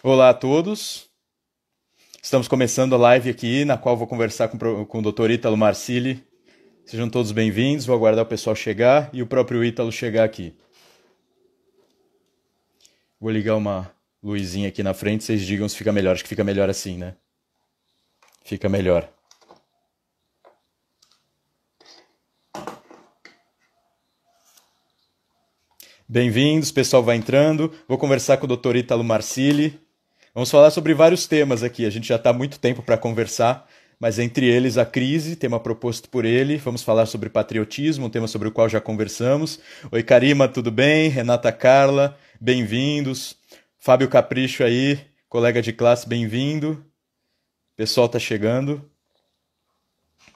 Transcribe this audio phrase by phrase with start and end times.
[0.00, 1.10] Olá a todos.
[2.22, 5.32] Estamos começando a live aqui, na qual vou conversar com, com o Dr.
[5.32, 6.24] Ítalo Marcili.
[6.86, 7.84] Sejam todos bem-vindos.
[7.84, 10.54] Vou aguardar o pessoal chegar e o próprio Ítalo chegar aqui.
[13.20, 13.90] Vou ligar uma
[14.22, 16.12] luzinha aqui na frente, vocês digam se fica melhor.
[16.12, 17.16] Acho que fica melhor assim, né?
[18.44, 19.12] Fica melhor.
[26.08, 27.74] Bem-vindos, pessoal vai entrando.
[27.88, 28.76] Vou conversar com o Dr.
[28.76, 29.87] Ítalo Marcili.
[30.34, 31.86] Vamos falar sobre vários temas aqui.
[31.86, 33.66] A gente já está muito tempo para conversar,
[33.98, 36.58] mas entre eles a crise, tema proposto por ele.
[36.58, 39.58] Vamos falar sobre patriotismo, um tema sobre o qual já conversamos.
[39.90, 41.08] Oi, Karima, tudo bem?
[41.08, 43.36] Renata Carla, bem-vindos.
[43.78, 46.84] Fábio Capricho aí, colega de classe, bem-vindo.
[47.74, 48.84] Pessoal está chegando.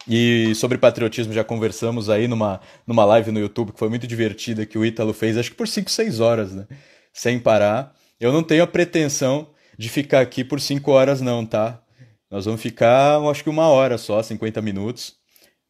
[0.08, 4.64] E sobre patriotismo já conversamos aí numa, numa live no YouTube que foi muito divertida
[4.64, 6.66] que o Ítalo fez, acho que por 5, 6 horas, né?
[7.12, 7.94] Sem parar.
[8.18, 11.82] Eu não tenho a pretensão de ficar aqui por 5 horas, não, tá?
[12.30, 15.16] Nós vamos ficar, acho que uma hora só, 50 minutos.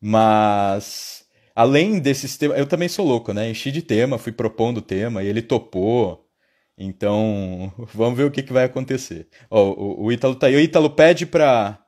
[0.00, 3.50] Mas, além desses temas, eu também sou louco, né?
[3.50, 6.28] Enchi de tema, fui propondo tema e ele topou.
[6.78, 9.28] Então, vamos ver o que, que vai acontecer.
[9.50, 10.56] Ó, o, o Ítalo tá aí.
[10.56, 11.82] O Ítalo pede pra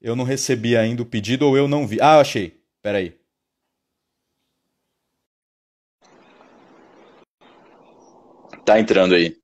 [0.00, 2.00] eu não recebi ainda o pedido ou eu não vi.
[2.00, 2.60] Ah, achei.
[2.82, 3.18] Pera aí.
[8.64, 9.36] Tá entrando aí.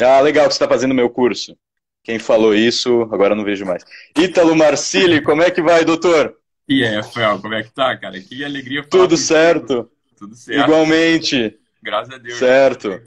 [0.00, 1.56] Ah, legal que você está fazendo meu curso.
[2.02, 3.84] Quem falou isso, agora não vejo mais.
[4.16, 6.36] Ítalo Marcili, como é que vai, doutor?
[6.68, 8.20] E aí, Rafael, como é que tá, cara?
[8.20, 9.90] Que alegria Tudo certo.
[10.18, 10.64] Tudo certo.
[10.64, 11.58] Igualmente.
[11.82, 12.38] Graças a Deus.
[12.38, 13.00] Certo.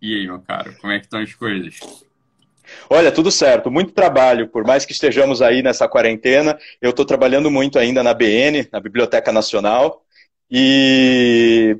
[0.00, 1.78] E aí, meu cara, como é que estão as coisas?
[2.88, 7.50] Olha, tudo certo, muito trabalho, por mais que estejamos aí nessa quarentena, eu estou trabalhando
[7.50, 10.04] muito ainda na BN, na Biblioteca Nacional,
[10.50, 11.76] e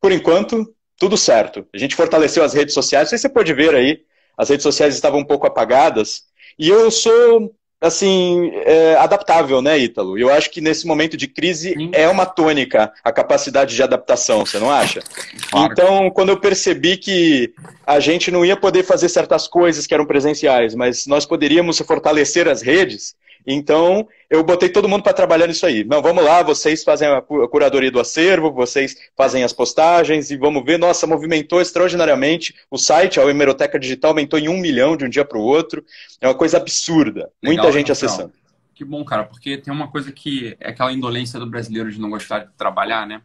[0.00, 1.66] por enquanto, tudo certo.
[1.74, 4.00] A gente fortaleceu as redes sociais, não sei se você pode ver aí,
[4.38, 6.22] as redes sociais estavam um pouco apagadas,
[6.58, 10.18] e eu sou assim, é, adaptável, né, Ítalo?
[10.18, 11.90] Eu acho que nesse momento de crise Sim.
[11.92, 15.02] é uma tônica a capacidade de adaptação, você não acha?
[15.50, 15.70] Claro.
[15.70, 17.52] Então, quando eu percebi que
[17.86, 22.48] a gente não ia poder fazer certas coisas que eram presenciais, mas nós poderíamos fortalecer
[22.48, 23.14] as redes,
[23.46, 25.84] então, eu botei todo mundo para trabalhar nisso aí.
[25.84, 30.64] Não, vamos lá, vocês fazem a curadoria do acervo, vocês fazem as postagens e vamos
[30.64, 30.78] ver.
[30.78, 32.54] Nossa, movimentou extraordinariamente.
[32.70, 35.84] O site, a Hemeroteca Digital, aumentou em um milhão de um dia para o outro.
[36.20, 37.30] É uma coisa absurda.
[37.42, 38.32] Legal, Muita gente acessando.
[38.74, 42.10] Que bom, cara, porque tem uma coisa que é aquela indolência do brasileiro de não
[42.10, 43.22] gostar de trabalhar, né?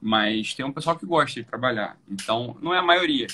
[0.00, 1.96] Mas tem um pessoal que gosta de trabalhar.
[2.08, 3.26] Então, não é a maioria.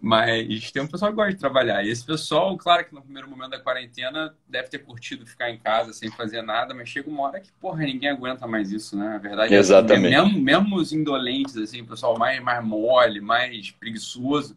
[0.00, 1.82] Mas tem um pessoal que gosta de trabalhar.
[1.82, 5.58] E esse pessoal, claro que no primeiro momento da quarentena deve ter curtido ficar em
[5.58, 9.16] casa sem fazer nada, mas chega uma hora que, porra, ninguém aguenta mais isso, né?
[9.16, 10.14] A verdade é Exatamente.
[10.14, 14.56] é mesmo, mesmo os indolentes, assim, o pessoal mais, mais mole, mais preguiçoso,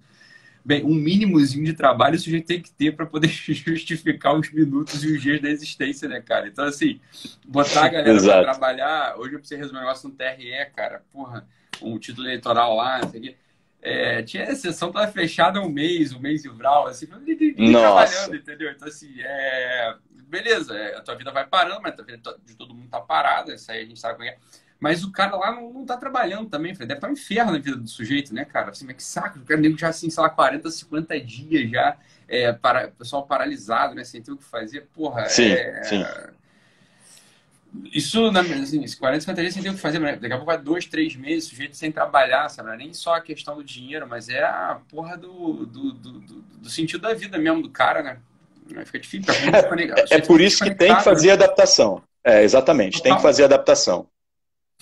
[0.64, 5.04] bem, um mínimozinho de trabalho o sujeito tem que ter para poder justificar os minutos
[5.04, 6.50] e os dias da existência, né, cara?
[6.50, 7.00] Então, assim,
[7.48, 11.48] botar a galera para trabalhar, hoje eu preciso resolver um negócio no TRE, cara, porra,
[11.82, 13.36] um título eleitoral lá, não sei o quê
[13.82, 18.72] é, tinha sessão tava fechada um mês, um mês e vral, assim, trabalhando, entendeu?
[18.72, 19.96] Então, assim, é,
[20.28, 23.56] beleza, é, a tua vida vai parando, mas a vida de todo mundo tá parada,
[23.56, 24.38] isso aí a gente sabe como é.
[24.80, 27.60] Mas o cara lá não, não tá trabalhando também, deve estar tá um inferno na
[27.60, 28.72] vida do sujeito, né, cara?
[28.72, 31.98] Assim, mas que saco, o cara nego já, assim, sei lá, 40, 50 dias já,
[32.28, 36.04] é, para, pessoal paralisado, né, sem ter o que fazer, porra, sim, é, sim.
[37.94, 40.58] Isso, assim, 40, 50 dias sem ter o que fazer, mas daqui a pouco vai
[40.58, 42.68] dois, três meses, sujeito sem trabalhar, sabe?
[42.68, 46.20] Não é nem só a questão do dinheiro, mas é a porra do, do, do,
[46.20, 48.18] do sentido da vida mesmo do cara, né?
[48.86, 49.34] Fica difícil.
[50.12, 51.34] É, é por isso que tem que fazer né?
[51.34, 52.04] adaptação.
[52.24, 53.04] É, exatamente, Total.
[53.04, 54.08] tem que fazer adaptação.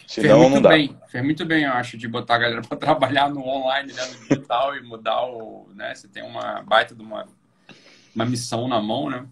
[0.08, 0.70] Senão fez muito não dá.
[0.70, 4.04] bem, fez muito bem, eu acho, de botar a galera para trabalhar no online, né,
[4.06, 5.70] no digital e mudar o.
[5.76, 7.28] Né, você tem uma baita de uma,
[8.16, 9.26] uma missão na mão, né?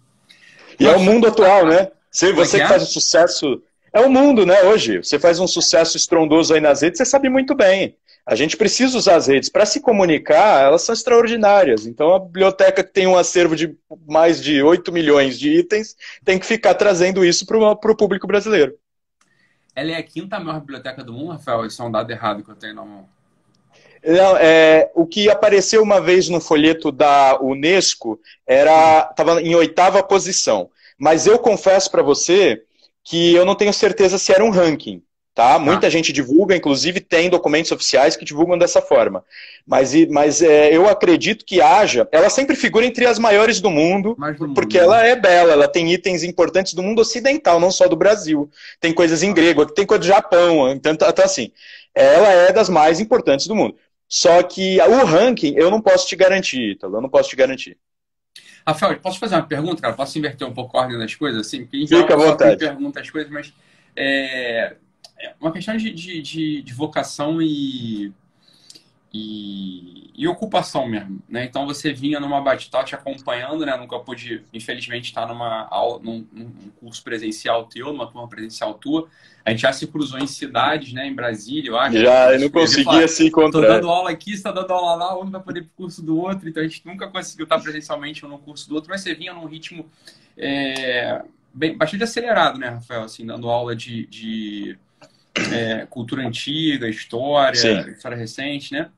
[0.80, 1.90] E é o mundo atual, né?
[2.12, 2.68] Se você que é?
[2.68, 3.62] faz um sucesso.
[3.94, 4.98] É o mundo, né, hoje.
[4.98, 7.96] Você faz um sucesso estrondoso aí nas redes, você sabe muito bem.
[8.26, 9.48] A gente precisa usar as redes.
[9.48, 11.88] Para se comunicar, elas são extraordinárias.
[11.88, 13.74] Então, a biblioteca que tem um acervo de
[14.06, 15.96] mais de 8 milhões de itens
[16.26, 18.78] tem que ficar trazendo isso para o público brasileiro.
[19.74, 21.66] Ela é a quinta maior biblioteca do mundo, Rafael?
[21.66, 23.08] Isso é um dado errado que eu tenho na mão.
[24.06, 30.04] Não, é, o que apareceu uma vez no folheto da Unesco era estava em oitava
[30.04, 30.70] posição.
[30.98, 32.64] Mas eu confesso para você
[33.04, 35.02] que eu não tenho certeza se era um ranking.
[35.38, 35.60] Tá?
[35.60, 35.90] Muita ah.
[35.92, 39.24] gente divulga, inclusive tem documentos oficiais que divulgam dessa forma.
[39.68, 42.10] Mas, mas é, eu acredito que haja.
[42.12, 44.86] Ela sempre figura entre as maiores do mundo, do porque mundo.
[44.86, 48.50] ela é bela, ela tem itens importantes do mundo ocidental, não só do Brasil.
[48.82, 50.72] Tem coisas em grego, tem coisa do Japão.
[50.72, 51.52] Então, então assim,
[51.94, 53.76] ela é das mais importantes do mundo.
[54.10, 57.78] Só que o ranking eu não posso te garantir, Ítalo, eu não posso te garantir.
[58.68, 59.94] Rafael, posso fazer uma pergunta, cara?
[59.94, 61.48] Posso inverter um pouco a ordem das coisas?
[61.48, 62.58] Assim, porque em Fica à vontade.
[62.58, 63.54] pergunta as coisas, mas
[63.96, 64.76] é,
[65.20, 68.12] é uma questão de, de, de, de vocação e
[69.14, 71.46] e, e, ocupação mesmo, né?
[71.46, 73.76] Então você vinha numa batata te acompanhando, né?
[73.78, 79.08] Nunca pude, infelizmente, estar numa aula, num, num, curso presencial teu, numa turma presencial tua.
[79.46, 81.08] A gente já se cruzou em cidades, né?
[81.08, 81.98] Em Brasília, eu acho.
[81.98, 83.62] Já, eu não conseguia se encontrar.
[83.62, 86.20] Estou dando aula aqui, está dando aula lá, um vai poder ir pro curso do
[86.20, 86.50] outro.
[86.50, 89.34] Então a gente nunca conseguiu estar presencialmente um no curso do outro, mas você vinha
[89.34, 89.90] num ritmo
[90.38, 91.24] é,
[91.54, 93.04] bem, bastante acelerado, né, Rafael?
[93.04, 94.78] Assim, dando aula de, de
[95.54, 97.92] é, cultura antiga, história, Sim.
[97.92, 98.90] história recente, né?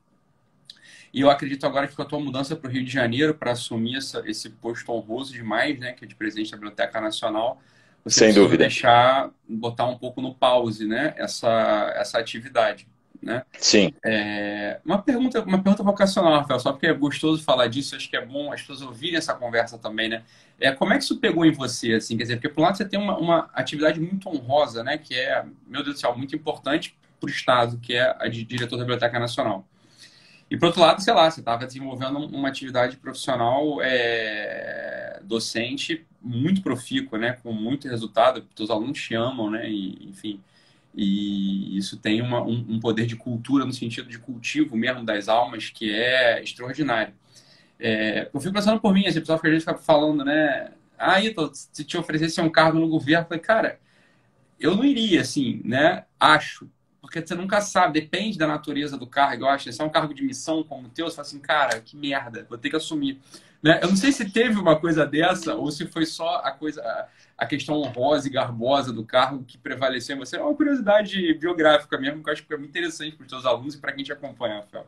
[1.12, 3.52] E eu acredito agora que com a tua mudança para o Rio de Janeiro, para
[3.52, 7.60] assumir essa, esse posto honroso demais, né, que é de presidente da Biblioteca Nacional,
[8.04, 8.64] você Sem dúvida.
[8.64, 12.86] deixar, botar um pouco no pause, né, essa, essa atividade.
[13.22, 13.42] Né?
[13.58, 13.92] Sim.
[14.02, 18.16] É, uma, pergunta, uma pergunta vocacional, Rafael, só porque é gostoso falar disso, acho que
[18.16, 20.22] é bom as pessoas ouvirem essa conversa também, né?
[20.58, 22.16] É, como é que isso pegou em você, assim?
[22.16, 24.96] Quer dizer, porque por um lado você tem uma, uma atividade muito honrosa, né?
[24.96, 28.42] Que é, meu Deus do céu, muito importante para o Estado, que é a de
[28.42, 29.66] diretor da Biblioteca Nacional.
[30.50, 36.60] E por outro lado, sei lá, você estava desenvolvendo uma atividade profissional é, docente muito
[36.60, 37.32] profícua, né?
[37.42, 39.70] Com muito resultado, os alunos te amam, né?
[39.70, 40.40] E, enfim,
[40.94, 45.28] e isso tem uma, um, um, poder de cultura no sentido de cultivo mesmo das
[45.28, 47.14] almas que é extraordinário.
[47.78, 50.72] É, eu fico pensando por mim, esse pessoal que a gente fica falando, né?
[50.98, 53.80] Ah, Ito, se te oferecesse um cargo no governo, eu falei, cara,
[54.58, 56.04] eu não iria, assim, né?
[56.18, 56.68] Acho
[57.10, 59.70] porque você nunca sabe, depende da natureza do cargo, eu acho.
[59.72, 62.46] Se é um cargo de missão como o teu, você fala assim, cara, que merda,
[62.48, 63.18] vou ter que assumir.
[63.60, 63.80] Né?
[63.82, 66.80] Eu não sei se teve uma coisa dessa ou se foi só a coisa,
[67.36, 70.36] a questão honrosa e garbosa do cargo que prevaleceu em você.
[70.36, 73.44] É uma curiosidade biográfica mesmo, que eu acho que é muito interessante para os seus
[73.44, 74.86] alunos e para quem te acompanha, Rafael.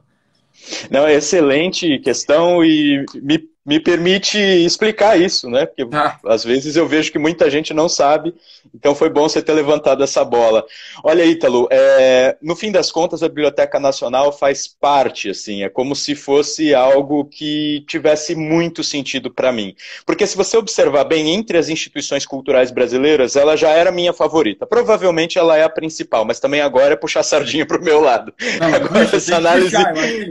[0.90, 5.66] Não, é excelente questão e me me permite explicar isso, né?
[5.66, 6.18] Porque ah.
[6.26, 8.34] às vezes eu vejo que muita gente não sabe,
[8.74, 10.64] então foi bom você ter levantado essa bola.
[11.04, 15.94] Olha, Ítalo, é, no fim das contas, a Biblioteca Nacional faz parte, assim, é como
[15.94, 19.76] se fosse algo que tivesse muito sentido para mim.
[20.04, 24.66] Porque se você observar bem, entre as instituições culturais brasileiras, ela já era minha favorita.
[24.66, 28.34] Provavelmente ela é a principal, mas também agora é puxar sardinha para o meu lado.
[28.58, 29.76] Não, agora essa análise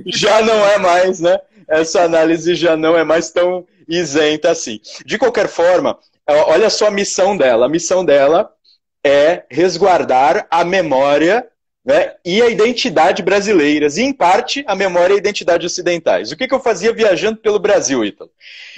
[0.08, 1.40] já não é mais, né?
[1.68, 4.80] Essa análise já não é mais tão isenta assim.
[5.06, 5.98] De qualquer forma,
[6.28, 7.66] olha só a missão dela.
[7.66, 8.52] A missão dela
[9.04, 11.48] é resguardar a memória
[11.84, 16.32] né, e a identidade brasileiras, e em parte a memória e a identidade ocidentais.
[16.32, 18.30] O que, que eu fazia viajando pelo Brasil, Ítalo?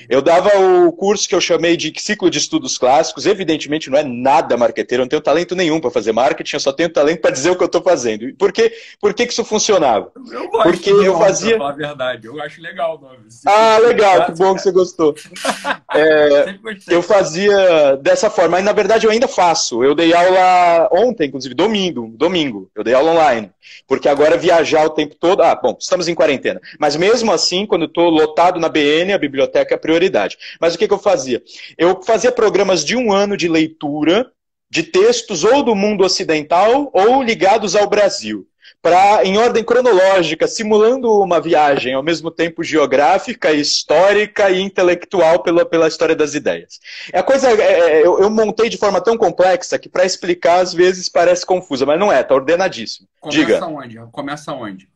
[0.10, 4.04] Eu dava o curso que eu chamei de ciclo de estudos clássicos, evidentemente não é
[4.04, 7.32] nada marqueteiro, eu não tenho talento nenhum para fazer marketing, eu só tenho talento para
[7.32, 8.34] dizer o que eu estou fazendo.
[8.36, 8.74] Por, quê?
[9.00, 10.12] Por que, que isso funcionava?
[10.32, 11.58] Eu gosto Porque eu fazia.
[11.58, 13.28] Falar a verdade, eu acho legal o nome.
[13.46, 15.14] Ah, legal, que bom que você gostou.
[15.94, 16.56] é,
[16.88, 19.84] eu fazia dessa forma, e na verdade eu ainda faço.
[19.84, 22.70] Eu dei aula ontem, inclusive, domingo, domingo.
[22.76, 23.52] Eu dei aula online.
[23.88, 25.42] Porque agora viajar o tempo todo.
[25.42, 26.62] Ah, bom, estamos em quarentena.
[26.80, 30.38] Mas mesmo assim, quando estou lotado na BN, a biblioteca é a prioridade.
[30.60, 31.42] Mas o que, que eu fazia?
[31.78, 34.32] Eu fazia programas de um ano de leitura
[34.70, 38.48] de textos ou do mundo ocidental ou ligados ao Brasil
[38.84, 45.66] para em ordem cronológica, simulando uma viagem ao mesmo tempo geográfica, histórica e intelectual pela,
[45.66, 46.82] pela história das ideias.
[47.14, 50.60] É a coisa, é, é eu, eu, montei de forma tão complexa que para explicar
[50.60, 53.08] às vezes parece confusa, mas não é, está ordenadíssimo.
[53.22, 53.66] Começa Diga.
[53.66, 53.98] onde?
[54.12, 54.90] Começa onde?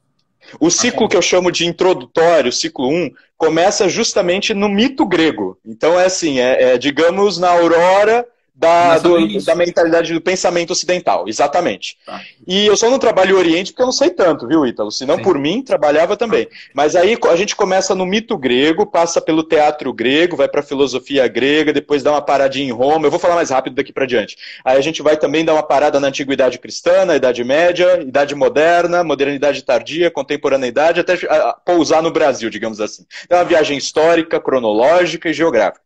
[0.59, 5.57] O ciclo que eu chamo de introdutório, ciclo 1, começa justamente no mito grego.
[5.65, 11.27] Então é assim, é, é digamos na aurora da, do, da mentalidade do pensamento ocidental,
[11.27, 11.95] exatamente.
[12.03, 12.19] Tá.
[12.45, 14.91] E eu só não trabalho Oriente porque eu não sei tanto, viu, Ítalo?
[14.91, 16.47] Se não por mim, trabalhava também.
[16.73, 20.63] Mas aí a gente começa no mito grego, passa pelo teatro grego, vai para a
[20.63, 23.05] filosofia grega, depois dá uma paradinha em Roma.
[23.05, 24.35] Eu vou falar mais rápido daqui para diante.
[24.65, 28.33] Aí a gente vai também dar uma parada na antiguidade cristã, na Idade Média, Idade
[28.33, 31.15] Moderna, modernidade tardia, contemporaneidade, até
[31.63, 33.05] pousar no Brasil, digamos assim.
[33.29, 35.85] É uma viagem histórica, cronológica e geográfica.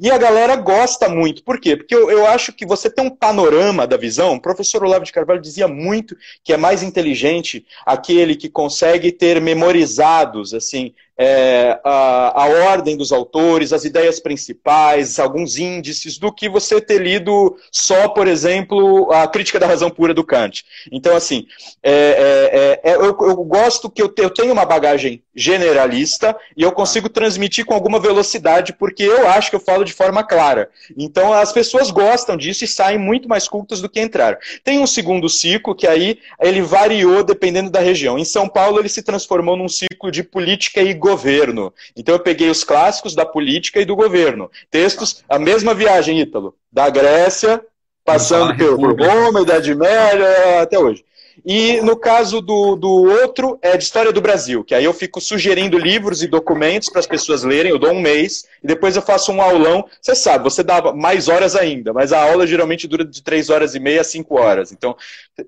[0.00, 1.42] E a galera gosta muito.
[1.42, 1.76] Por quê?
[1.76, 4.34] Porque eu, eu, acho que você tem um panorama da visão.
[4.34, 9.40] O professor Olavo de Carvalho dizia muito que é mais inteligente aquele que consegue ter
[9.40, 16.48] memorizados, assim, é, a, a, ordem dos autores, as ideias principais, alguns índices, do que
[16.48, 20.64] você ter lido só, por exemplo, a crítica da razão pura do Kant.
[20.92, 21.48] Então, assim,
[21.82, 26.36] é, é, é, é eu, eu, gosto que eu, te, eu tenho uma bagagem generalista
[26.56, 30.22] e eu consigo transmitir com alguma velocidade, porque eu acho que eu falo de forma
[30.22, 30.70] clara.
[30.96, 34.38] Então, as pessoas gostam disso e saem muito mais cultas do que entraram.
[34.62, 38.18] Tem um segundo ciclo, que aí ele variou dependendo da região.
[38.18, 41.72] Em São Paulo, ele se transformou num ciclo de política e governo.
[41.96, 44.50] Então eu peguei os clássicos da política e do governo.
[44.70, 47.62] Textos, a mesma viagem, Ítalo, da Grécia,
[48.04, 51.04] passando por Roma, Idade Média, até hoje.
[51.44, 52.90] E no caso do, do
[53.22, 57.00] outro, é de História do Brasil, que aí eu fico sugerindo livros e documentos para
[57.00, 59.84] as pessoas lerem, eu dou um mês, e depois eu faço um aulão.
[60.00, 63.74] Você sabe, você dá mais horas ainda, mas a aula geralmente dura de três horas
[63.74, 64.72] e meia a cinco horas.
[64.72, 64.96] Então,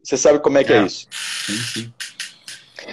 [0.03, 1.07] você sabe como é que é, é isso.
[1.11, 1.93] Sim, sim.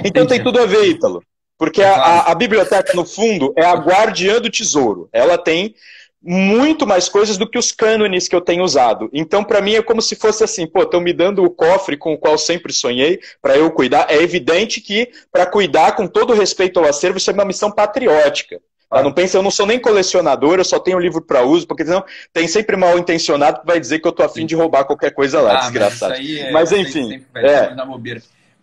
[0.03, 1.23] Então tem tudo a ver, Ítalo.
[1.57, 5.09] Porque a, a, a biblioteca, no fundo, é a guardiã do tesouro.
[5.11, 5.73] Ela tem
[6.21, 9.09] muito mais coisas do que os cânones que eu tenho usado.
[9.13, 12.13] Então, para mim, é como se fosse assim: pô, estão me dando o cofre com
[12.13, 14.07] o qual sempre sonhei para eu cuidar.
[14.09, 18.59] É evidente que, para cuidar com todo respeito ao acervo, isso é uma missão patriótica.
[18.89, 19.03] Ah.
[19.03, 22.03] Não pensa, eu não sou nem colecionador, eu só tenho livro para uso, porque senão
[22.31, 25.41] tem sempre mal intencionado que vai dizer que eu tô afim de roubar qualquer coisa
[25.41, 26.13] lá, ah, desgraçado.
[26.13, 27.21] Mas, é, mas enfim.
[27.35, 27.47] É.
[27.47, 27.75] é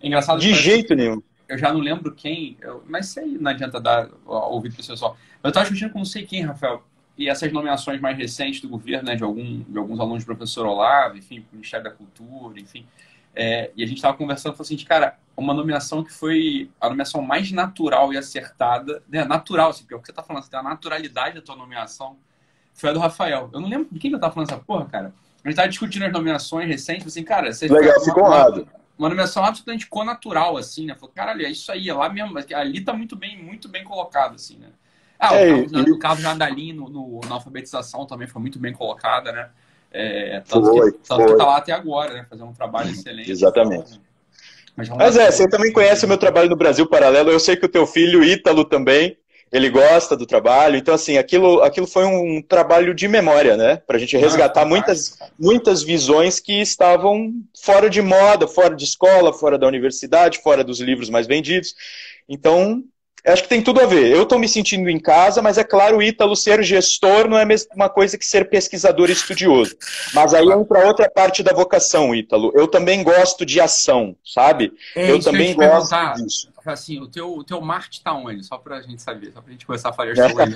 [0.02, 1.22] Engraçado de jeito nenhum.
[1.54, 5.16] Eu já não lembro quem, eu, mas aí não adianta dar ouvido para o pessoal.
[5.42, 6.82] Eu estava discutindo com não sei quem, Rafael
[7.16, 10.66] e essas nomeações mais recentes do governo, né, de, algum, de alguns alunos do professor
[10.66, 12.84] Olavo, enfim, Ministério da Cultura, enfim,
[13.34, 17.22] é, e a gente estava conversando, falou assim, cara, uma nomeação que foi a nomeação
[17.22, 20.50] mais natural e acertada, né, natural, assim, porque é o que você está falando, você
[20.50, 22.16] tem a naturalidade da tua nomeação,
[22.72, 23.50] foi a do Rafael.
[23.52, 25.14] Eu não lembro com quem que eu estava falando essa porra, cara.
[25.44, 27.50] A gente estava discutindo as nomeações recentes, assim, cara...
[27.62, 28.62] Legal, ficou honrado.
[28.62, 30.94] Uma nomeação absolutamente co-natural, assim, né?
[30.94, 34.34] Falou, caralho, é isso aí, é lá mesmo, ali tá muito bem, muito bem colocado,
[34.34, 34.68] assim, né?
[35.18, 36.72] Ah, é, o, Carlos, e...
[36.72, 39.48] o no, no, na alfabetização também foi muito bem colocada, né?
[39.90, 42.26] É, tanto foi, que, tanto que tá lá até agora, né?
[42.28, 43.30] Fazendo um trabalho excelente.
[43.30, 44.00] Exatamente.
[44.76, 47.30] Mas, Mas é, você também conhece o meu trabalho no Brasil Paralelo.
[47.30, 49.16] Eu sei que o teu filho, Ítalo, também,
[49.54, 50.76] ele gosta do trabalho.
[50.76, 53.76] Então, assim, aquilo, aquilo foi um trabalho de memória, né?
[53.76, 57.32] Para a gente resgatar ah, muitas, muitas visões que estavam
[57.62, 61.76] fora de moda, fora de escola, fora da universidade, fora dos livros mais vendidos.
[62.28, 62.82] Então,
[63.32, 64.10] acho que tem tudo a ver.
[64.10, 67.46] Eu estou me sentindo em casa, mas é claro, Ítalo ser gestor não é a
[67.46, 69.76] mesma coisa que ser pesquisador e estudioso.
[70.12, 72.52] Mas aí entra outra parte da vocação, Ítalo.
[72.54, 74.72] Eu também gosto de ação, sabe?
[74.94, 76.54] É, eu também eu gosto disso.
[76.66, 78.42] Assim, o teu, o teu Marte está onde?
[78.42, 80.54] Só para a gente saber, só para a gente começar a falar as coisas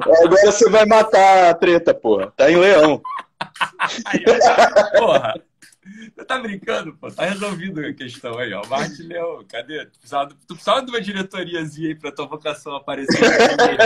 [0.00, 2.32] Agora você vai matar a treta, porra.
[2.36, 3.00] Tá em Leão.
[4.98, 5.34] porra.
[6.14, 7.10] Você tá brincando, pô?
[7.10, 8.62] Tá resolvido a questão aí, ó.
[8.66, 9.84] Marte Leão, cadê?
[9.86, 13.18] Tu precisava, tu precisava de uma diretoriazinha aí pra tua vocação aparecer.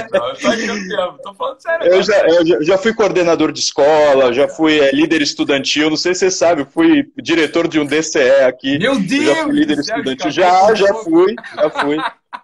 [0.06, 0.28] Então.
[0.28, 1.86] Eu tô mesmo, tô falando sério.
[1.86, 6.14] Eu já, eu já fui coordenador de escola, já fui é, líder estudantil, não sei
[6.14, 8.78] se você sabe, fui diretor de um DCE aqui.
[8.78, 9.24] Meu Deus!
[9.24, 10.30] Já fui líder estudantil.
[10.30, 11.96] Já, já fui, já fui.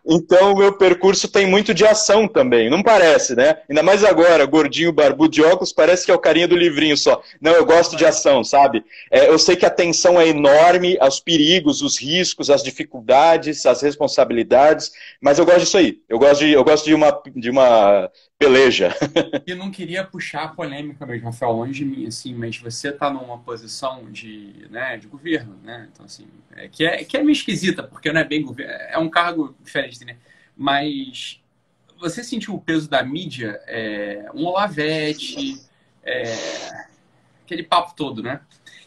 [0.06, 3.58] Então, o meu percurso tem muito de ação também, não parece, né?
[3.68, 7.22] Ainda mais agora, gordinho, barbudo de óculos, parece que é o carinha do livrinho só.
[7.40, 8.84] Não, eu gosto de ação, sabe?
[9.10, 13.82] É, eu sei que a tensão é enorme, os perigos, os riscos, as dificuldades, as
[13.82, 15.98] responsabilidades, mas eu gosto disso aí.
[16.08, 18.10] Eu gosto de, eu gosto de, uma, de uma
[18.42, 18.94] peleja.
[19.46, 23.10] Eu não queria puxar a polêmica mesmo, Rafael, longe de mim, assim, mas você está
[23.10, 25.88] numa posição de, né, de governo, né?
[25.92, 28.98] Então, assim, é, que, é, que é meio esquisita, porque não é bem governo, é
[28.98, 30.16] um cargo diferente, né?
[30.56, 31.40] Mas
[31.98, 35.60] você sentiu o peso da mídia, é, um Olavete,
[36.02, 36.24] é,
[37.44, 38.40] aquele papo todo, né?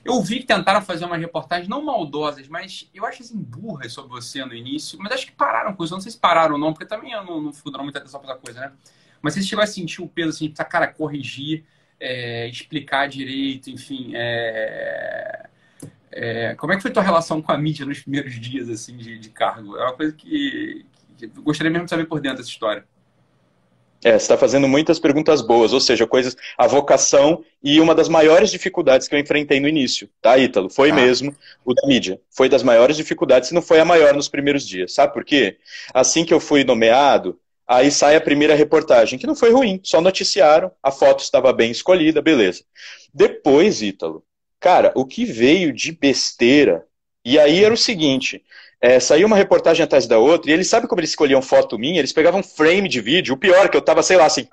[0.04, 4.12] Eu vi que tentaram fazer uma reportagem, não maldosas, mas eu acho assim, burras sobre
[4.12, 5.96] você no início, mas acho que pararam com isso.
[5.96, 8.20] Não sei se pararam ou não, porque também eu não, não fico dando muita atenção
[8.20, 8.72] pra coisa, né?
[9.22, 11.63] Mas você chegou a sentir o peso assim, de cara, corrigir,
[12.00, 14.12] é, explicar direito, enfim.
[14.13, 15.50] É,
[16.12, 19.17] é, como é que foi tua relação com a mídia nos primeiros dias assim de,
[19.19, 19.77] de cargo?
[19.77, 20.86] É uma coisa que,
[21.17, 22.86] que gostaria mesmo de saber por dentro dessa história.
[24.05, 28.07] É, você está fazendo muitas perguntas boas, ou seja, coisas, a vocação e uma das
[28.07, 30.69] maiores dificuldades que eu enfrentei no início, tá, Ítalo?
[30.69, 30.93] Foi ah.
[30.93, 32.22] mesmo o da mídia.
[32.29, 34.93] Foi das maiores dificuldades, se não foi a maior nos primeiros dias.
[34.93, 35.57] Sabe por quê?
[35.91, 40.00] Assim que eu fui nomeado, Aí sai a primeira reportagem, que não foi ruim, só
[40.00, 42.63] noticiaram, a foto estava bem escolhida, beleza.
[43.13, 44.24] Depois, Ítalo,
[44.60, 46.86] cara, o que veio de besteira,
[47.24, 48.43] e aí era o seguinte,
[48.79, 51.98] é, saiu uma reportagem atrás da outra, e eles sabem como eles escolhiam foto minha?
[51.98, 54.48] Eles pegavam frame de vídeo, o pior, que eu tava, sei lá, assim,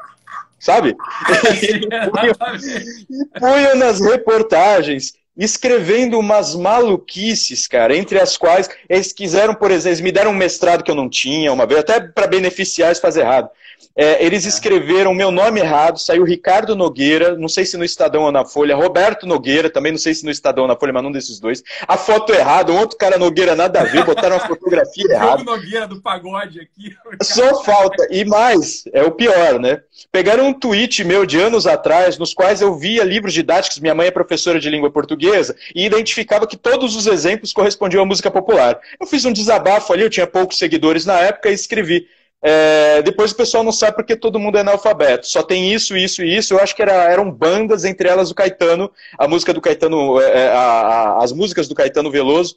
[0.58, 0.96] sabe?
[1.60, 9.90] e punham nas reportagens escrevendo umas maluquices, cara, entre as quais eles quiseram, por exemplo,
[9.90, 13.00] eles me deram um mestrado que eu não tinha uma vez, até para beneficiar eles
[13.00, 13.50] fazer errado.
[13.94, 18.32] É, eles escreveram meu nome errado, saiu Ricardo Nogueira, não sei se no Estadão ou
[18.32, 21.12] na Folha, Roberto Nogueira, também não sei se no Estadão ou na Folha, mas não
[21.12, 21.62] desses dois.
[21.86, 25.44] A foto errada, um outro cara Nogueira nada a ver, botaram a fotografia errada.
[25.44, 26.96] Nogueira do pagode aqui.
[27.22, 28.06] Só falta.
[28.10, 29.82] E mais, é o pior, né?
[30.10, 34.06] Pegaram um tweet meu de anos atrás, nos quais eu via livros didáticos, minha mãe
[34.06, 38.78] é professora de língua portuguesa, e identificava que todos os exemplos correspondiam à música popular.
[39.00, 42.06] Eu fiz um desabafo ali, eu tinha poucos seguidores na época e escrevi
[42.44, 45.28] É, depois o pessoal não sabe porque todo mundo é analfabeto.
[45.28, 46.52] Só tem isso, isso e isso.
[46.52, 50.38] Eu acho que era, eram bandas, entre elas o Caetano, a música do Caetano, é,
[50.38, 52.56] é, a, a, as músicas do Caetano Veloso.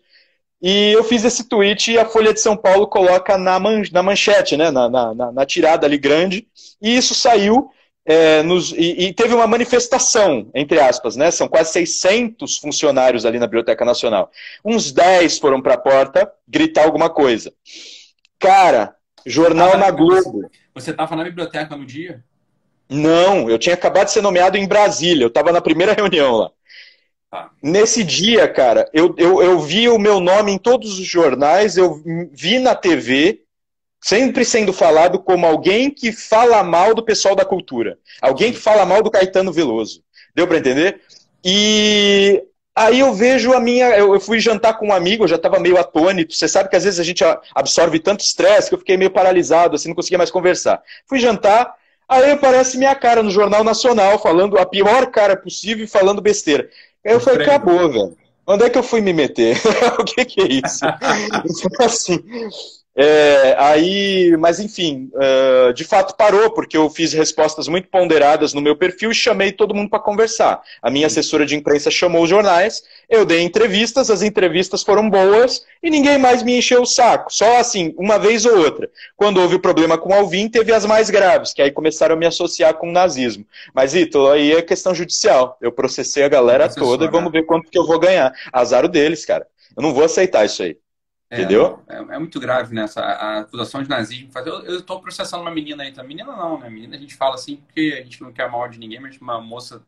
[0.62, 4.02] E eu fiz esse tweet e a Folha de São Paulo coloca na, man, na
[4.02, 6.48] manchete, né, na, na, na, tirada ali grande.
[6.82, 7.70] E isso saiu
[8.04, 11.30] é, nos, e, e, teve uma manifestação, entre aspas, né?
[11.30, 14.32] São quase 600 funcionários ali na Biblioteca Nacional.
[14.64, 17.54] Uns 10 foram para a porta gritar alguma coisa.
[18.40, 20.50] Cara, Jornal na Globo.
[20.74, 22.24] Você estava na biblioteca no dia?
[22.90, 25.24] Não, eu tinha acabado de ser nomeado em Brasília.
[25.24, 26.52] Eu estava na primeira reunião lá.
[27.32, 27.50] Tá.
[27.62, 32.02] Nesse dia, cara, eu, eu, eu vi o meu nome em todos os jornais, eu
[32.32, 33.42] vi na TV,
[34.00, 37.98] sempre sendo falado como alguém que fala mal do pessoal da cultura.
[38.22, 40.04] Alguém que fala mal do Caetano Veloso.
[40.36, 41.02] Deu para entender?
[41.44, 42.44] E
[42.76, 43.96] Aí eu vejo a minha.
[43.98, 46.34] Eu fui jantar com um amigo, eu já estava meio atônito.
[46.34, 49.76] Você sabe que às vezes a gente absorve tanto estresse que eu fiquei meio paralisado,
[49.76, 50.82] assim, não conseguia mais conversar.
[51.08, 51.74] Fui jantar,
[52.08, 56.70] aí aparece minha cara no Jornal Nacional, falando a pior cara possível e falando besteira.
[57.06, 58.18] Aí eu falei, acabou, velho.
[58.48, 59.58] Onde é que eu fui me meter?
[59.98, 60.86] o que, que é isso?
[61.66, 62.24] então, assim,
[62.98, 68.62] é, aí, mas enfim, uh, de fato parou, porque eu fiz respostas muito ponderadas no
[68.62, 70.62] meu perfil e chamei todo mundo para conversar.
[70.82, 75.66] A minha assessora de imprensa chamou os jornais, eu dei entrevistas, as entrevistas foram boas
[75.84, 77.34] e ninguém mais me encheu o saco.
[77.34, 78.90] Só assim, uma vez ou outra.
[79.18, 82.18] Quando houve o problema com o Alvin, teve as mais graves, que aí começaram a
[82.18, 83.46] me associar com o nazismo.
[83.74, 85.58] Mas, Ito, aí é questão judicial.
[85.62, 88.34] Eu processei a galera toda e vamos ver quanto que eu vou ganhar.
[88.54, 89.46] Azar deles, cara.
[89.76, 90.78] Eu não vou aceitar isso aí.
[91.30, 91.84] É, Entendeu?
[91.88, 92.84] É, é, muito grave, né?
[92.84, 94.30] Essa, a acusação de nazismo.
[94.46, 96.16] Eu, estou processando uma menina aí também.
[96.16, 96.70] Menina não, né?
[96.70, 99.42] Menina a gente fala assim porque a gente não quer mal de ninguém, mas uma
[99.42, 99.82] moça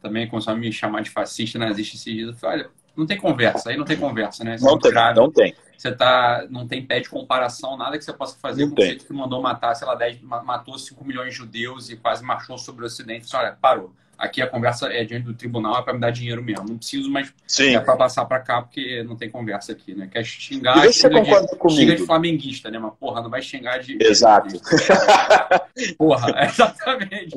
[0.00, 2.28] também começou a me chamar de fascista, nazista esses dias.
[2.28, 4.54] Eu falei, olha, não tem conversa, aí não tem conversa, né?
[4.54, 5.18] Isso é não é tem, grave.
[5.18, 5.54] não tem.
[5.76, 8.84] Você tá, não tem pé de comparação, nada que você possa fazer não com o
[8.84, 12.58] jeito que mandou matar, sei lá, 10, matou 5 milhões de judeus e quase marchou
[12.58, 13.28] sobre o Ocidente.
[13.28, 16.42] Você, olha, parou aqui a conversa é diante do tribunal, é para me dar dinheiro
[16.42, 16.66] mesmo.
[16.68, 17.76] Não preciso mais Sim.
[17.76, 20.08] é para passar para cá, porque não tem conversa aqui, né?
[20.10, 21.80] Quer xingar, e você concorda de, comigo?
[21.80, 22.78] xinga de flamenguista, né?
[22.78, 23.96] Mas, porra, não vai xingar de...
[24.00, 24.48] Exato.
[24.48, 25.94] De...
[25.96, 27.36] porra, é exatamente.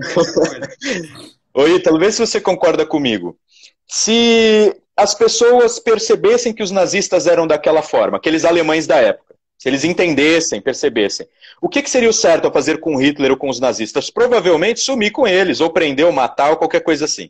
[1.54, 3.38] Oi, Ítalo, vê se você concorda comigo.
[3.86, 9.31] Se as pessoas percebessem que os nazistas eram daquela forma, aqueles alemães da época,
[9.62, 11.28] se eles entendessem, percebessem.
[11.62, 14.10] O que, que, seria o certo a fazer com Hitler ou com os nazistas?
[14.10, 17.30] Provavelmente sumir com eles, ou prender, ou matar, ou qualquer coisa assim.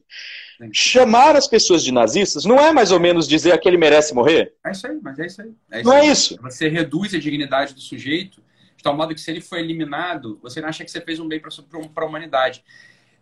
[0.57, 0.69] Sim.
[0.71, 4.53] Chamar as pessoas de nazistas não é mais ou menos dizer que ele merece morrer?
[4.65, 5.51] É isso aí, mas é isso aí.
[5.71, 6.07] É isso não é aí.
[6.07, 6.39] é isso.
[6.41, 8.41] Você reduz a dignidade do sujeito
[8.77, 11.27] de tal modo que se ele foi eliminado, você não acha que você fez um
[11.27, 12.63] bem para a humanidade.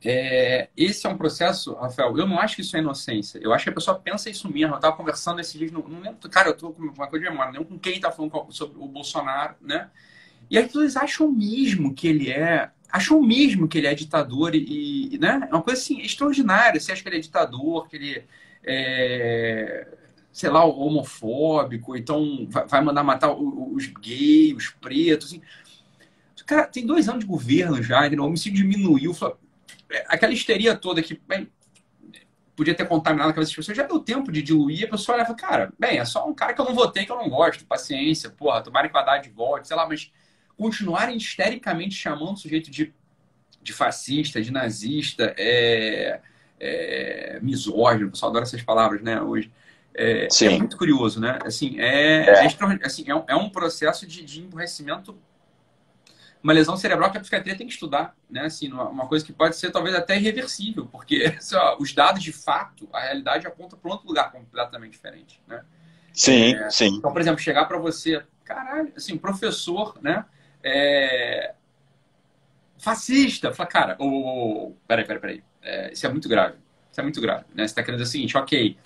[0.04, 3.40] É, esse é um processo, Rafael, eu não acho que isso é inocência.
[3.42, 4.74] Eu acho que a pessoa pensa isso mesmo.
[4.74, 7.32] Eu estava conversando esses dias, não, não lembro, cara, eu estou com uma coisa de
[7.32, 9.90] memória, não com quem está falando sobre o Bolsonaro, né?
[10.50, 15.18] E as pessoas acham mesmo que ele é, acham mesmo que ele é ditador e,
[15.20, 15.48] né?
[15.52, 16.80] É uma coisa assim, extraordinária.
[16.80, 18.24] Você acha que ele é ditador, que ele
[18.64, 19.88] é,
[20.32, 25.42] sei lá, homofóbico, então vai mandar matar os gays, os pretos, assim.
[26.46, 29.14] Cara, tem dois anos de governo já, o homicídio diminuiu
[30.08, 31.50] aquela histeria toda que bem,
[32.56, 35.98] podia ter contaminado aquelas pessoas, já deu tempo de diluir, a pessoa olha cara, bem,
[35.98, 38.90] é só um cara que eu não votei, que eu não gosto, paciência, porra, tomarem
[38.90, 40.12] que vai dar de voto, sei lá, mas
[40.58, 42.94] continuarem histericamente chamando o sujeito de,
[43.62, 46.20] de fascista, de nazista, é,
[46.60, 49.50] é, misógino, o pessoal adora essas palavras, né, hoje.
[49.96, 51.40] É, é muito curioso, né?
[51.44, 52.46] Assim, é, é.
[52.46, 55.18] é assim, é, um, é um processo de, de emburrecimento
[56.42, 58.46] uma lesão cerebral que a psiquiatria tem que estudar, né?
[58.46, 61.36] Assim, uma coisa que pode ser talvez até irreversível, porque
[61.80, 65.64] os dados de fato, a realidade aponta para outro lugar completamente diferente, né?
[66.14, 66.96] Sim, é, sim.
[66.96, 70.26] Então, por exemplo, chegar para você, caralho, assim, professor, né?
[70.64, 71.54] É,
[72.78, 76.56] fascista, fala, cara, oh, peraí, peraí, peraí, é, isso é muito grave,
[76.92, 77.64] isso é muito grave, né?
[77.64, 78.78] Você está querendo dizer o seguinte, ok,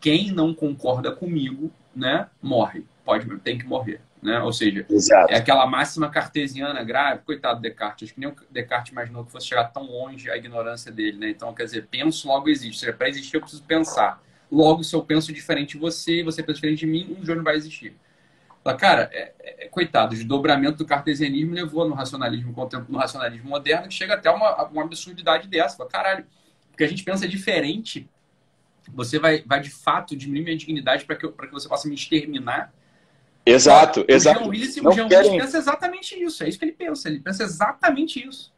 [0.00, 4.00] quem não concorda comigo, né, morre, pode, tem que morrer.
[4.20, 4.40] Né?
[4.40, 5.32] Ou seja, Exato.
[5.32, 9.46] é aquela máxima cartesiana grave, coitado Descartes, acho que nem o Descartes imaginou que fosse
[9.46, 11.30] chegar tão longe a ignorância dele, né?
[11.30, 12.74] Então, quer dizer, penso, logo existe.
[12.74, 14.20] Ou seja, para existir eu preciso pensar.
[14.50, 17.44] Logo, se eu penso diferente de você, você pensa diferente de mim, um jogo não
[17.44, 17.94] vai existir.
[18.64, 22.54] Fala, cara, é, é, é, coitado, o desdobramento do cartesianismo levou no racionalismo
[22.88, 25.76] no racionalismo moderno que chega até uma, uma absurdidade dessa.
[25.76, 26.26] Fala, caralho,
[26.70, 28.08] porque a gente pensa diferente,
[28.92, 32.72] você vai, vai de fato diminuir minha dignidade para que, que você possa me exterminar
[33.50, 34.44] Exato, exato.
[34.44, 35.30] O Willis, o Jean querem...
[35.30, 36.44] Willis pensa exatamente isso.
[36.44, 37.08] É isso que ele pensa.
[37.08, 38.52] Ele pensa exatamente isso.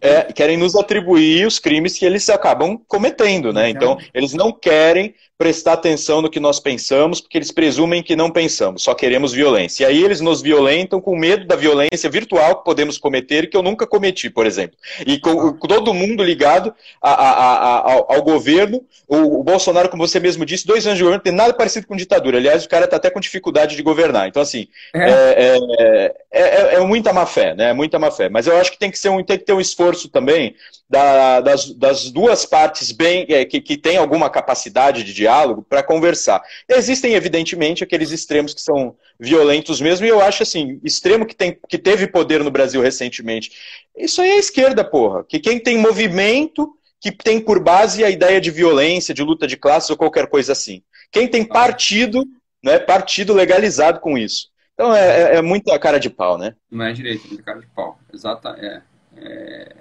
[0.00, 3.68] É, querem nos atribuir os crimes que eles acabam cometendo, né?
[3.70, 8.30] Então, eles não querem prestar atenção no que nós pensamos, porque eles presumem que não
[8.30, 9.84] pensamos, só queremos violência.
[9.84, 13.56] E aí eles nos violentam com medo da violência virtual que podemos cometer e que
[13.56, 14.76] eu nunca cometi, por exemplo.
[15.06, 18.82] E com, todo mundo ligado a, a, a, ao, ao, governo.
[19.06, 21.96] O, o, Bolsonaro, como você mesmo disse, dois anos de governo tem nada parecido com
[21.96, 22.38] ditadura.
[22.38, 24.28] Aliás, o cara está até com dificuldade de governar.
[24.28, 27.72] Então, assim, é, é, é, é, é muita má fé, né?
[27.74, 28.28] Muita má fé.
[28.30, 30.54] Mas eu acho que tem que, ser um, tem que ter um esforço também
[30.88, 35.82] da, das, das, duas partes bem é, que, que têm alguma capacidade de diálogo para
[35.82, 36.42] conversar.
[36.68, 41.58] Existem, evidentemente, aqueles extremos que são violentos mesmo, e eu acho assim, extremo que, tem,
[41.68, 43.52] que teve poder no Brasil recentemente.
[43.96, 45.24] Isso aí é esquerda, porra.
[45.24, 49.56] Que quem tem movimento que tem por base a ideia de violência, de luta de
[49.56, 50.82] classes ou qualquer coisa assim.
[51.10, 52.24] Quem tem partido,
[52.62, 54.48] né, partido legalizado com isso.
[54.74, 56.54] Então é, é, é muita cara de pau, né?
[56.70, 57.98] Não é direito, é cara de pau.
[58.12, 58.82] Exata, é,
[59.16, 59.76] é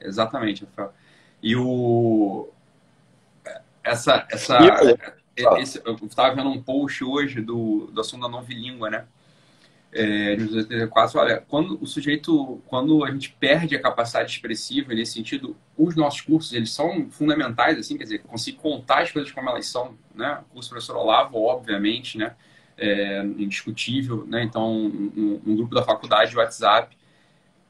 [0.00, 0.92] exatamente, Rafael.
[1.42, 2.48] E o.
[3.82, 4.26] Essa.
[4.30, 4.58] essa
[5.60, 9.04] esse, eu estava vendo um post hoje do, do assunto da novilíngua, né?
[9.90, 10.36] É,
[11.14, 16.20] olha, quando o sujeito, quando a gente perde a capacidade expressiva nesse sentido, os nossos
[16.20, 20.40] cursos, eles são fundamentais, assim, quer dizer, conseguir contar as coisas como elas são, né?
[20.50, 22.34] O curso do professor Olavo, obviamente, né?
[22.76, 24.42] É, indiscutível, né?
[24.42, 26.97] Então, um, um, grupo da faculdade de WhatsApp.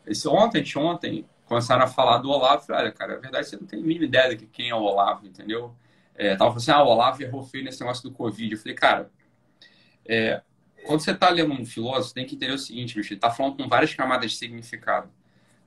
[0.09, 2.65] Esse, ontem, ontem, começaram a falar do Olavo.
[2.65, 4.83] Falei, olha, cara, a verdade você não tem a mínima ideia de quem é o
[4.83, 5.75] Olavo, entendeu?
[6.15, 8.53] É, tava falando assim, ah, o Olavo errou feio nesse negócio do Covid.
[8.53, 9.11] Eu falei, cara,
[10.07, 10.43] é,
[10.85, 13.57] quando você está lendo um filósofo, tem que entender o seguinte, bicho, ele está falando
[13.57, 15.11] com várias camadas de significado.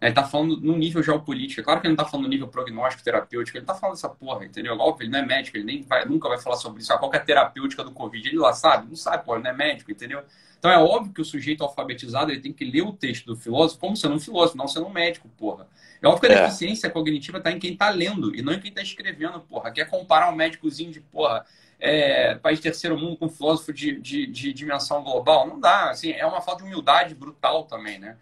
[0.02, 1.62] Ele está falando no nível geopolítico.
[1.62, 4.10] É claro que ele não está falando no nível prognóstico, terapêutico, ele está falando essa
[4.10, 4.76] porra, entendeu?
[4.80, 6.98] Óbvio, ele não é médico, ele nem vai, nunca vai falar sobre isso.
[6.98, 8.28] Qual é a terapêutica do Covid?
[8.28, 8.88] Ele lá sabe?
[8.88, 10.24] Não sabe, pô, ele não é médico, entendeu?
[10.62, 13.80] Então é óbvio que o sujeito alfabetizado ele tem que ler o texto do filósofo
[13.80, 15.68] como sendo um filósofo, não sendo um médico, porra.
[16.00, 16.44] É óbvio que a é.
[16.44, 19.72] deficiência cognitiva está em quem está lendo e não em quem está escrevendo, porra.
[19.72, 21.48] Quer comparar um médicozinho de, porra,
[21.80, 25.48] é, país terceiro mundo com um filósofo de, de, de, dimensão global?
[25.48, 25.90] Não dá.
[25.90, 28.18] Assim, é uma falta de humildade brutal também, né?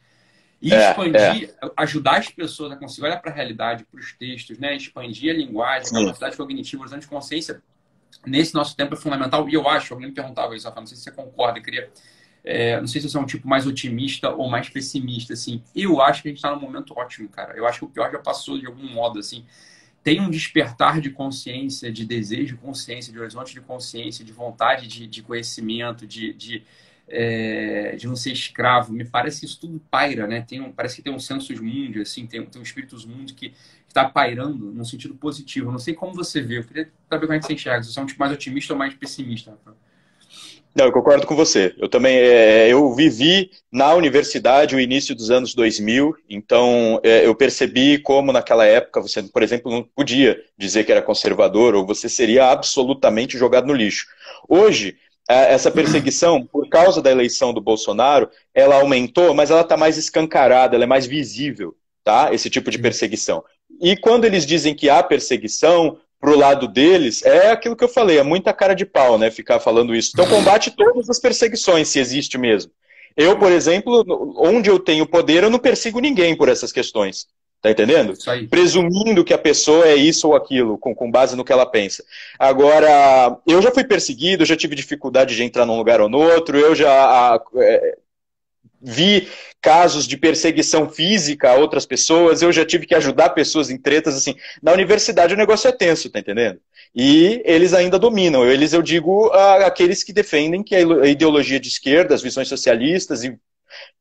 [0.61, 1.71] E é, expandir, é.
[1.75, 4.77] ajudar as pessoas a conseguir olhar para a realidade, para os textos, né?
[4.77, 7.61] Expandir a linguagem, a capacidade cognitiva, usando de consciência,
[8.25, 9.49] nesse nosso tempo é fundamental.
[9.49, 11.89] E eu acho, alguém me perguntava isso, Rafa, não sei se você concorda, eu queria
[12.43, 15.61] é, não sei se você é um tipo mais otimista ou mais pessimista, assim.
[15.75, 17.55] Eu acho que a gente está num momento ótimo, cara.
[17.55, 19.45] Eu acho que o pior já passou de algum modo, assim.
[20.03, 24.87] Tem um despertar de consciência, de desejo de consciência, de horizonte de consciência, de vontade
[24.87, 26.63] de, de conhecimento, de, de,
[27.07, 28.93] é, de não ser escravo.
[28.93, 30.41] Me parece que isso tudo paira, né?
[30.41, 33.53] Tem um, parece que tem um sensus mundi, assim, tem, tem um espíritus mundi que
[33.87, 35.67] está pairando num sentido positivo.
[35.67, 36.59] Eu não sei como você vê.
[36.59, 37.83] Eu queria saber como é que você enxerga.
[37.83, 39.75] Se você é um tipo mais otimista ou mais pessimista, Rafael.
[40.75, 41.73] Não, eu concordo com você.
[41.77, 47.33] Eu também, é, eu vivi na universidade o início dos anos 2000, então é, eu
[47.35, 52.07] percebi como naquela época você, por exemplo, não podia dizer que era conservador ou você
[52.07, 54.05] seria absolutamente jogado no lixo.
[54.47, 54.95] Hoje,
[55.27, 60.75] essa perseguição, por causa da eleição do Bolsonaro, ela aumentou, mas ela está mais escancarada,
[60.75, 62.33] ela é mais visível, tá?
[62.33, 63.43] Esse tipo de perseguição.
[63.81, 68.17] E quando eles dizem que há perseguição, pro lado deles, é aquilo que eu falei,
[68.17, 70.11] é muita cara de pau, né, ficar falando isso.
[70.13, 72.71] Então combate todas as perseguições, se existe mesmo.
[73.15, 74.05] Eu, por exemplo,
[74.37, 77.27] onde eu tenho poder, eu não persigo ninguém por essas questões.
[77.61, 78.13] Tá entendendo?
[78.47, 82.05] Presumindo que a pessoa é isso ou aquilo, com, com base no que ela pensa.
[82.39, 86.57] Agora, eu já fui perseguido, já tive dificuldade de entrar num lugar ou no outro,
[86.57, 87.97] eu já a, é,
[88.81, 89.27] vi
[89.61, 94.15] casos de perseguição física a outras pessoas, eu já tive que ajudar pessoas em tretas,
[94.15, 94.35] assim.
[94.61, 96.59] Na universidade o negócio é tenso, tá entendendo?
[96.95, 98.45] E eles ainda dominam.
[98.45, 103.37] Eles, eu digo, aqueles que defendem que a ideologia de esquerda, as visões socialistas e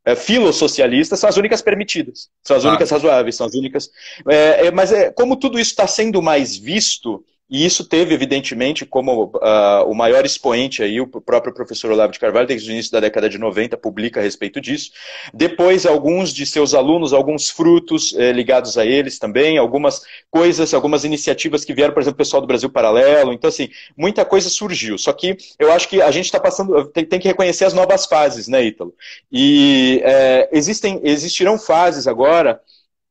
[0.04, 2.68] é, filosocialistas são as únicas permitidas, são as ah.
[2.68, 3.90] únicas razoáveis, são as únicas.
[4.26, 8.84] É, é, mas é, como tudo isso está sendo mais visto, e isso teve, evidentemente,
[8.84, 12.92] como uh, o maior expoente aí, o próprio professor Olavo de Carvalho, desde o início
[12.92, 14.90] da década de 90, publica a respeito disso.
[15.32, 21.04] Depois, alguns de seus alunos, alguns frutos eh, ligados a eles também, algumas coisas, algumas
[21.04, 23.32] iniciativas que vieram, por exemplo, o pessoal do Brasil Paralelo.
[23.32, 24.98] Então, assim, muita coisa surgiu.
[24.98, 28.04] Só que eu acho que a gente está passando, tem, tem, que reconhecer as novas
[28.04, 28.94] fases, né, Ítalo?
[29.32, 32.60] E é, existem, existirão fases agora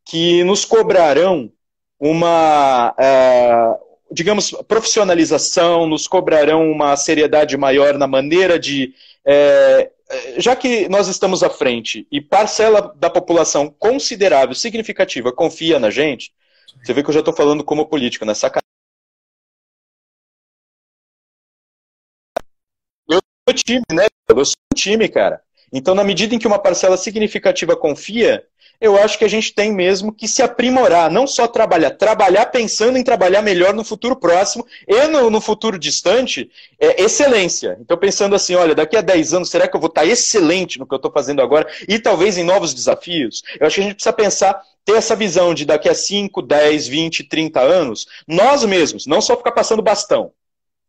[0.06, 1.52] que nos cobrarão
[2.00, 8.94] uma, uh, digamos, profissionalização, nos cobrarão uma seriedade maior na maneira de.
[9.26, 9.92] É,
[10.38, 16.34] já que nós estamos à frente e parcela da população considerável, significativa, confia na gente,
[16.84, 18.34] você vê que eu já estou falando como político, né?
[18.34, 18.64] Sacanagem.
[23.10, 24.06] Eu sou time, né?
[24.30, 25.42] Eu sou time, cara.
[25.72, 28.44] Então, na medida em que uma parcela significativa confia,
[28.80, 32.98] eu acho que a gente tem mesmo que se aprimorar, não só trabalhar, trabalhar pensando
[32.98, 36.50] em trabalhar melhor no futuro próximo e no, no futuro distante,
[36.80, 37.78] é, excelência.
[37.82, 40.86] Então, pensando assim, olha, daqui a 10 anos, será que eu vou estar excelente no
[40.86, 43.42] que eu estou fazendo agora e talvez em novos desafios?
[43.60, 46.88] Eu acho que a gente precisa pensar, ter essa visão de daqui a 5, 10,
[46.88, 50.32] 20, 30 anos, nós mesmos, não só ficar passando bastão.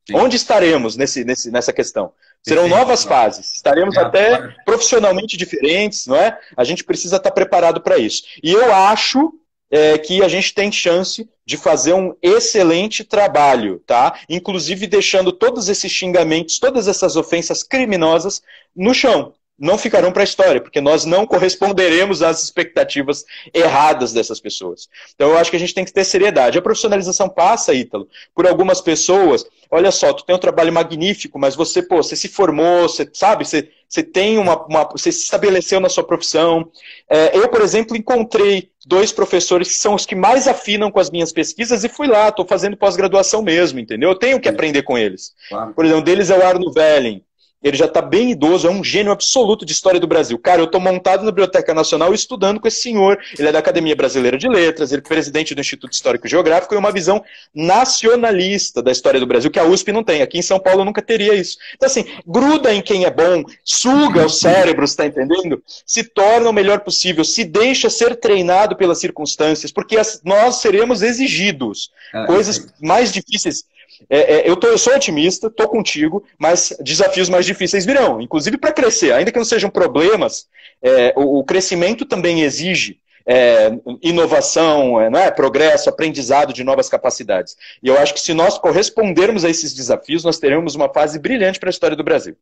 [0.07, 0.17] Sim.
[0.17, 2.13] Onde estaremos nesse, nesse, nessa questão?
[2.47, 3.55] Serão Perfeito, novas fases.
[3.55, 4.55] Estaremos é, até claro.
[4.65, 6.39] profissionalmente diferentes, não é?
[6.57, 8.23] A gente precisa estar preparado para isso.
[8.43, 9.33] E eu acho
[9.71, 14.19] é, que a gente tem chance de fazer um excelente trabalho, tá?
[14.29, 18.43] Inclusive deixando todos esses xingamentos, todas essas ofensas criminosas
[18.75, 24.39] no chão não ficarão para a história, porque nós não corresponderemos às expectativas erradas dessas
[24.39, 24.89] pessoas.
[25.15, 26.59] Então eu acho que a gente tem que ter seriedade.
[26.59, 29.45] A profissionalização passa, Ítalo, por algumas pessoas.
[29.71, 33.45] Olha só, tu tem um trabalho magnífico, mas você, pô, você se formou, você sabe,
[33.45, 36.71] você, você tem uma, uma você se estabeleceu na sua profissão.
[37.09, 41.11] É, eu, por exemplo, encontrei dois professores que são os que mais afinam com as
[41.11, 44.11] minhas pesquisas e fui lá, estou fazendo pós-graduação mesmo, entendeu?
[44.11, 45.35] Eu tenho que aprender com eles.
[45.49, 45.75] Claro.
[45.75, 47.23] Por exemplo, um deles é o Arno Velling.
[47.63, 50.39] Ele já está bem idoso, é um gênio absoluto de história do Brasil.
[50.39, 53.19] Cara, eu estou montado na Biblioteca Nacional estudando com esse senhor.
[53.37, 56.75] Ele é da Academia Brasileira de Letras, ele é presidente do Instituto Histórico e Geográfico
[56.75, 60.23] e uma visão nacionalista da história do Brasil, que a USP não tem.
[60.23, 61.59] Aqui em São Paulo nunca teria isso.
[61.75, 65.61] Então, assim, gruda em quem é bom, suga os cérebros, está entendendo?
[65.85, 71.91] Se torna o melhor possível, se deixa ser treinado pelas circunstâncias, porque nós seremos exigidos.
[72.15, 72.87] É, coisas é.
[72.87, 73.65] mais difíceis
[74.09, 78.59] é, é, eu, tô, eu sou otimista, estou contigo, mas desafios mais difíceis virão, inclusive
[78.59, 79.13] para crescer.
[79.13, 80.47] Ainda que não sejam problemas,
[80.83, 83.71] é, o, o, crescimento também exige é,
[84.03, 87.57] inovação, é, é, progresso, aprendizado de novas capacidades.
[87.83, 91.59] E eu acho que se nós correspondermos a esses desafios, nós teremos uma fase brilhante
[91.59, 92.37] para a história do Brasil.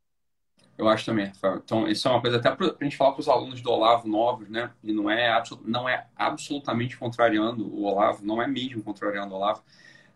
[0.78, 1.62] Eu acho também, Rafael.
[1.64, 4.06] Então, isso é uma coisa até para a gente falar para os alunos do Olavo
[4.06, 4.70] novos, né?
[4.84, 9.62] E não é, não é absolutamente contrariando o Olavo, não é mesmo contrariando o Olavo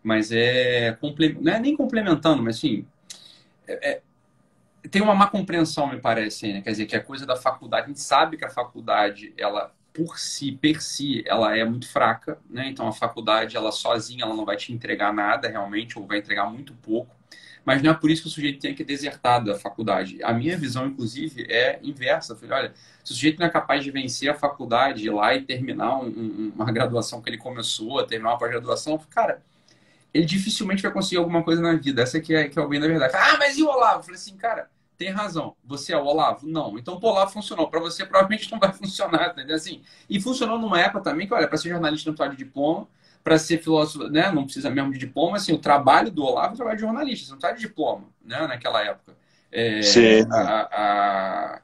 [0.03, 0.97] mas é
[1.41, 2.85] não é nem complementando, mas assim
[3.67, 4.01] é, é,
[4.89, 6.61] tem uma má compreensão, me parece, né?
[6.61, 10.17] quer dizer que a coisa da faculdade, a gente sabe que a faculdade ela por
[10.17, 12.67] si, per si, ela é muito fraca, né?
[12.69, 16.49] Então a faculdade, ela sozinha, ela não vai te entregar nada realmente, ou vai entregar
[16.49, 17.15] muito pouco.
[17.63, 20.23] Mas não é por isso que o sujeito tem que desertar da faculdade.
[20.23, 22.33] A minha visão, inclusive, é inversa.
[22.33, 25.35] Eu falei, olha, se o sujeito não é capaz de vencer a faculdade, ir lá
[25.35, 29.43] e terminar um, uma graduação que ele começou, terminar uma pós-graduação, cara,
[30.13, 32.01] ele dificilmente vai conseguir alguma coisa na vida.
[32.01, 33.13] Essa que é, que é o bem da verdade.
[33.15, 33.99] Ah, mas e o Olavo?
[33.99, 35.55] Eu falei assim, cara, tem razão.
[35.63, 36.47] Você é o Olavo?
[36.47, 36.77] Não.
[36.77, 37.69] Então, o Olavo funcionou.
[37.69, 39.55] Para você, provavelmente não vai funcionar, entendeu?
[39.55, 42.87] Assim, e funcionou numa época também que, olha, para ser jornalista não precisa de diploma,
[43.23, 45.37] para ser filósofo, né, não precisa mesmo de diploma.
[45.37, 48.03] Assim, o trabalho do Olavo é o trabalho de jornalista, você não precisa de diploma,
[48.23, 49.15] né, naquela época.
[49.51, 50.27] É, Sim.
[50.31, 51.61] A, a,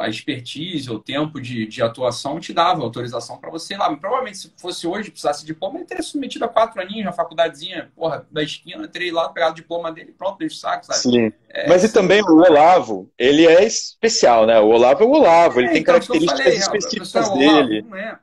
[0.00, 3.90] a expertise, o tempo de, de atuação te dava autorização para você ir lá.
[3.90, 7.12] Mas, provavelmente, se fosse hoje, precisasse de diploma, ele teria submetido a quatro aninhos na
[7.12, 10.86] faculdadezinha, porra, da esquina, teria ido lá, pegado o diploma dele pronto, deixa o saco,
[10.86, 10.98] sabe?
[10.98, 11.32] Sim.
[11.48, 14.58] É, Mas e também o Olavo, ele é especial, né?
[14.60, 17.78] O Olavo é o Olavo, é, ele tem então, características falei, específicas dele.
[17.80, 18.18] Olavo, não é.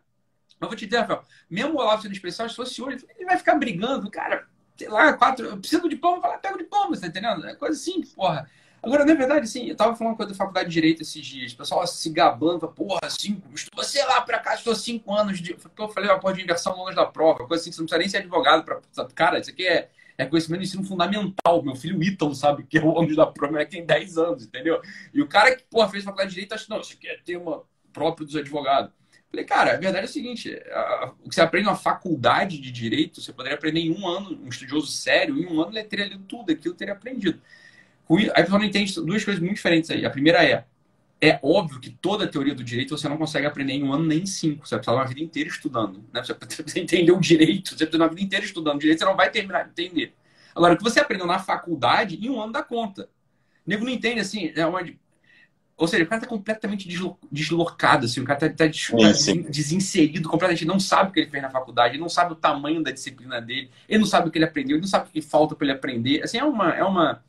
[0.59, 3.37] Mas vou te dizer, Rafael, mesmo o Olavo sendo especial, se fosse hoje, ele vai
[3.37, 4.45] ficar brigando, cara,
[4.77, 7.45] sei lá, quatro, precisa do diploma, vai lá, pega o diploma, você tá entendendo?
[7.47, 8.49] É coisa assim, porra.
[8.83, 11.51] Agora, na verdade, sim, eu tava falando uma coisa da faculdade de Direito esses dias,
[11.51, 15.55] o pessoal se gabando, porra, cinco, estou, sei lá, por acaso, estou cinco anos de.
[15.77, 18.09] Eu falei, uma porra de inversão longe da prova, coisa assim, você não precisa nem
[18.09, 18.81] ser advogado para.
[19.13, 21.61] Cara, isso aqui é, é conhecimento de ensino fundamental.
[21.61, 24.45] Meu filho Ítalo sabe que é o ônibus da prova, é que tem 10 anos,
[24.45, 24.81] entendeu?
[25.13, 27.61] E o cara que, porra, fez faculdade de Direito, acha, não, isso aqui é tema
[27.93, 28.91] próprio dos advogados.
[29.29, 32.71] Falei, cara, a verdade é o seguinte: a, o que você aprende na faculdade de
[32.71, 36.05] direito, você poderia aprender em um ano, um estudioso sério, em um ano ele teria
[36.05, 37.39] lido tudo aquilo, teria aprendido.
[38.17, 40.05] Aí a pessoa não entende duas coisas muito diferentes aí.
[40.05, 40.65] A primeira é,
[41.21, 44.05] é óbvio que toda a teoria do direito você não consegue aprender em um ano
[44.05, 44.67] nem em cinco.
[44.67, 46.03] Você precisa uma vida inteira estudando.
[46.11, 46.23] Né?
[46.23, 47.69] Você precisa entender o direito.
[47.69, 48.75] Você precisa uma vida inteira estudando.
[48.75, 50.13] O direito você não vai terminar de entender.
[50.55, 53.03] Agora, o que você aprendeu na faculdade, em um ano dá conta.
[53.65, 54.51] O nego não entende assim.
[54.55, 54.81] É uma...
[55.77, 56.87] Ou seja, o cara está completamente
[57.31, 58.71] deslocado, assim, o cara está tá
[59.49, 62.83] desinserido completamente, não sabe o que ele fez na faculdade, ele não sabe o tamanho
[62.83, 65.23] da disciplina dele, ele não sabe o que ele aprendeu, ele não sabe o que
[65.23, 66.21] falta para ele aprender.
[66.21, 67.23] Assim, é uma, é uma,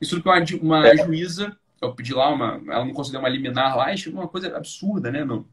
[0.00, 0.96] isso que uma, uma é.
[0.96, 5.10] juíza, eu pedi lá, uma, ela não conseguiu uma liminar lá, e uma coisa absurda,
[5.10, 5.44] né, meu?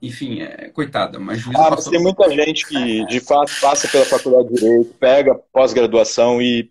[0.00, 1.60] Enfim, é, coitada, mas juíza.
[1.60, 1.92] Ah, passou...
[1.92, 6.70] tem muita gente que, de fato, passa pela faculdade de Direito, pega pós-graduação e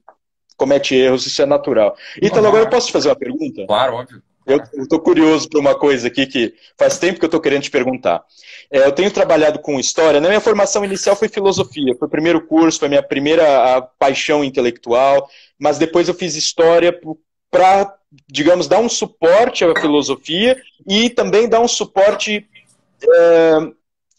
[0.55, 1.95] comete erros, isso é natural.
[2.21, 3.65] Então, agora eu posso te fazer uma pergunta?
[3.67, 4.21] Claro, óbvio.
[4.47, 7.69] Eu estou curioso por uma coisa aqui que faz tempo que eu estou querendo te
[7.69, 8.23] perguntar.
[8.71, 10.21] É, eu tenho trabalhado com história.
[10.21, 11.93] Na minha formação inicial foi filosofia.
[11.99, 15.29] Foi o primeiro curso, foi a minha primeira paixão intelectual.
[15.59, 16.97] Mas depois eu fiz história
[17.49, 17.93] para,
[18.27, 22.47] digamos, dar um suporte à filosofia e também dar um suporte
[23.03, 23.71] é,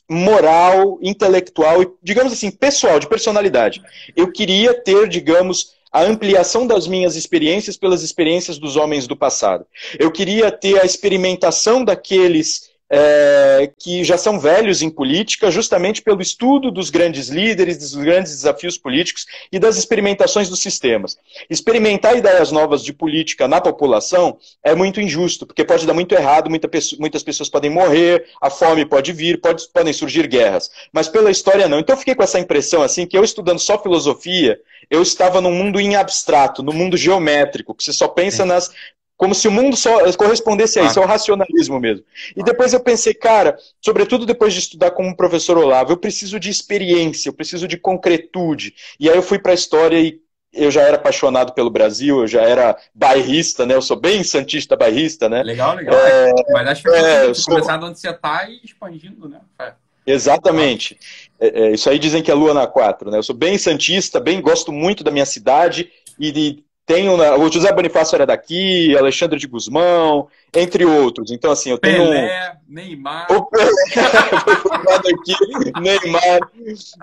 [0.09, 3.83] moral, intelectual e, digamos assim, pessoal, de personalidade.
[4.17, 9.67] Eu queria ter, digamos, a ampliação das minhas experiências pelas experiências dos homens do passado.
[9.99, 16.23] Eu queria ter a experimentação daqueles é, que já são velhos em política, justamente pelo
[16.23, 21.19] estudo dos grandes líderes, dos grandes desafios políticos e das experimentações dos sistemas.
[21.51, 26.49] Experimentar ideias novas de política na população é muito injusto, porque pode dar muito errado,
[26.49, 30.71] muita pessoa, muitas pessoas podem morrer, a fome pode vir, pode, podem surgir guerras.
[30.93, 31.79] Mas pela história não.
[31.79, 34.59] Então eu fiquei com essa impressão assim que eu estudando só filosofia,
[34.91, 38.73] eu estava num mundo em abstrato, no mundo geométrico, que você só pensa nas
[39.19, 41.03] como se o mundo só correspondesse a isso, ah.
[41.03, 42.05] ao racionalismo mesmo.
[42.37, 46.49] E depois eu pensei, cara, sobretudo depois de estudar como professor Olavo, eu preciso de
[46.49, 48.75] experiência, eu preciso de concretude.
[48.99, 50.21] E aí eu fui para a história e
[50.53, 53.75] eu já era apaixonado pelo Brasil, eu já era bairrista, né?
[53.75, 55.43] Eu sou bem santista bairrista, né?
[55.43, 55.99] Legal, legal.
[55.99, 57.55] É, Mas acho que é, sou...
[57.55, 59.41] começar onde você está e expandindo, né?
[59.61, 59.73] É.
[60.07, 60.97] Exatamente.
[61.41, 63.19] É, é, isso aí dizem que é lua na quatro, né?
[63.19, 67.53] Eu sou bem santista, bem gosto muito da minha cidade e de tenho, né, o
[67.53, 71.31] José Bonifácio era daqui, Alexandre de Guzmão, entre outros.
[71.31, 71.99] Então, assim, eu tenho.
[71.99, 73.27] Pelé, Neymar.
[73.31, 73.71] O Pelé,
[74.97, 76.41] aqui, Neymar,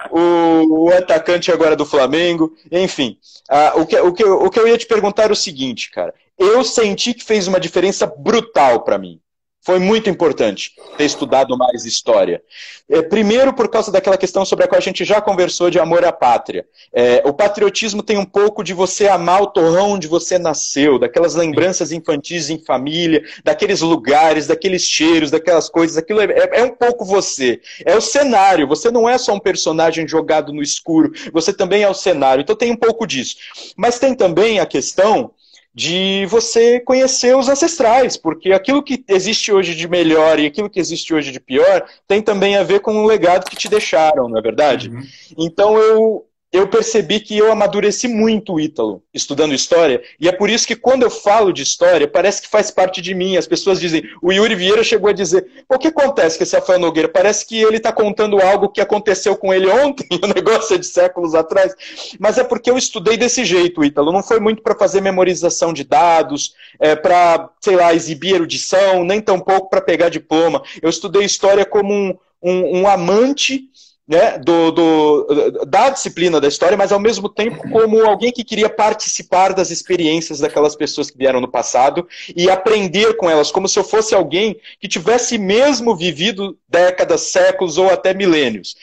[0.10, 3.20] o, o, atacante agora do Flamengo, enfim.
[3.48, 6.12] Ah, o, que, o, que, o que eu ia te perguntar é o seguinte, cara.
[6.36, 9.22] Eu senti que fez uma diferença brutal para mim.
[9.66, 12.44] Foi muito importante ter estudado mais história.
[12.88, 16.06] É, primeiro, por causa daquela questão sobre a qual a gente já conversou de amor
[16.06, 16.68] à pátria.
[16.94, 21.34] É, o patriotismo tem um pouco de você amar o torrão onde você nasceu, daquelas
[21.34, 25.98] lembranças infantis em família, daqueles lugares, daqueles cheiros, daquelas coisas.
[25.98, 27.60] Aquilo é, é, é um pouco você.
[27.84, 28.68] É o cenário.
[28.68, 32.44] Você não é só um personagem jogado no escuro, você também é o cenário.
[32.44, 33.38] Então tem um pouco disso.
[33.76, 35.32] Mas tem também a questão
[35.76, 40.80] de você conhecer os ancestrais, porque aquilo que existe hoje de melhor e aquilo que
[40.80, 44.38] existe hoje de pior tem também a ver com o legado que te deixaram, não
[44.38, 44.90] é verdade?
[44.90, 45.04] Uhum.
[45.38, 46.26] Então eu,
[46.56, 50.76] eu percebi que eu amadureci muito o Ítalo, estudando história, e é por isso que
[50.76, 53.36] quando eu falo de história, parece que faz parte de mim.
[53.36, 56.80] As pessoas dizem, o Yuri Vieira chegou a dizer, o que acontece com esse Rafael
[56.80, 57.10] Nogueira?
[57.10, 60.86] Parece que ele está contando algo que aconteceu com ele ontem, o negócio é de
[60.86, 61.74] séculos atrás.
[62.20, 64.12] Mas é porque eu estudei desse jeito, Ítalo.
[64.12, 69.20] Não foi muito para fazer memorização de dados, é, para, sei lá, exibir erudição, nem
[69.20, 70.64] tampouco para pegar diploma.
[70.82, 73.70] Eu estudei história como um, um, um amante
[74.08, 78.70] né, do, do, da disciplina da história, mas ao mesmo tempo como alguém que queria
[78.70, 83.80] participar das experiências daquelas pessoas que vieram no passado e aprender com elas, como se
[83.80, 88.76] eu fosse alguém que tivesse mesmo vivido décadas, séculos ou até milênios.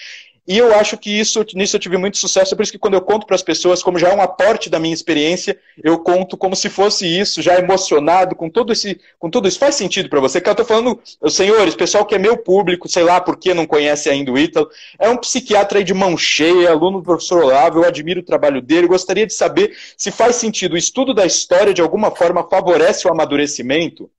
[0.47, 2.95] E eu acho que isso, nisso eu tive muito sucesso, é por isso que quando
[2.95, 6.37] eu conto para as pessoas, como já é um aporte da minha experiência, eu conto
[6.37, 9.59] como se fosse isso, já emocionado com todo esse, com tudo isso.
[9.59, 10.41] Faz sentido para você?
[10.41, 13.67] Que eu estou falando, senhores, pessoal que é meu público, sei lá por que não
[13.67, 17.79] conhece ainda o Ítalo, é um psiquiatra aí de mão cheia, aluno do professor Olavo,
[17.79, 20.73] eu admiro o trabalho dele, gostaria de saber se faz sentido.
[20.73, 24.11] O estudo da história, de alguma forma, favorece o amadurecimento?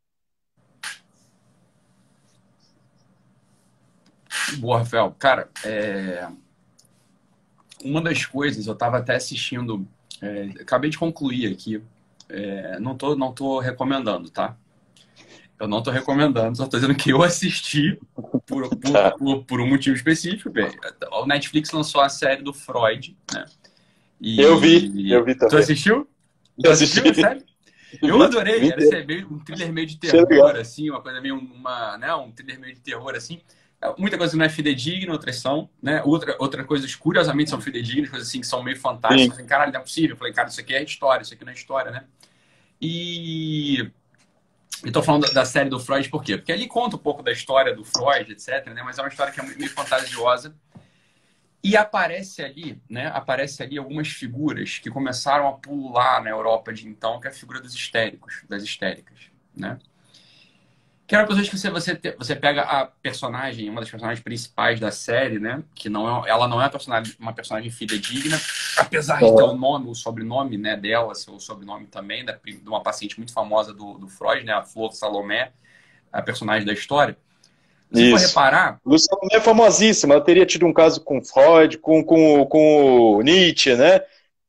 [4.57, 5.15] Boa, Rafael.
[5.17, 6.27] Cara, é...
[7.83, 9.87] uma das coisas, eu estava até assistindo,
[10.21, 10.49] é...
[10.61, 11.81] acabei de concluir aqui,
[12.29, 12.79] é...
[12.79, 14.57] não, tô, não tô recomendando, tá?
[15.59, 19.11] Eu não tô recomendando, só tô dizendo que eu assisti por, por, tá.
[19.11, 20.49] por, por um motivo específico.
[20.49, 20.69] Bem,
[21.11, 23.45] o Netflix lançou a série do Freud, né?
[24.19, 24.41] E...
[24.41, 25.49] Eu vi, eu vi também.
[25.49, 26.07] Tu assistiu?
[26.61, 26.99] Tu assisti.
[26.99, 27.43] assistiu, sério?
[28.01, 32.13] Eu adorei, era meio, um thriller meio de terror, assim, uma coisa meio, uma, né,
[32.15, 33.41] um thriller meio de terror, assim.
[33.97, 36.01] Muita coisa não é fidedigna, outras são, né?
[36.03, 39.37] Outra, outra coisa, curiosamente, são fidedignas, coisas assim que são meio fantásticas.
[39.37, 40.11] Assim, Caralho, não é possível.
[40.11, 42.05] Eu falei, cara, isso aqui é história, isso aqui não é história, né?
[42.81, 43.91] E
[44.83, 46.37] eu tô falando da série do Freud por quê?
[46.37, 48.83] Porque ali conta um pouco da história do Freud, etc, né?
[48.83, 50.55] Mas é uma história que é meio fantasiosa.
[51.63, 53.07] E aparece ali, né?
[53.07, 57.33] Aparece ali algumas figuras que começaram a pular na Europa de então, que é a
[57.33, 59.17] figura dos histéricos, das histéricas,
[59.55, 59.79] né?
[61.05, 64.89] Que era pessoas que você, você, você pega a personagem, uma das personagens principais da
[64.89, 65.61] série, né?
[65.75, 68.39] Que não é, ela não é uma personagem, uma personagem fidedigna,
[68.77, 72.81] apesar de ter o nome, o sobrenome né, dela, seu sobrenome também, da, de uma
[72.81, 74.53] paciente muito famosa do, do Freud, né?
[74.53, 75.51] A Flor Salomé,
[76.11, 77.17] a personagem da história.
[77.93, 78.79] Se for reparar.
[78.81, 83.75] Flor Salomé é famosíssima, ela teria tido um caso com Freud, com, com, com Nietzsche,
[83.75, 84.01] né?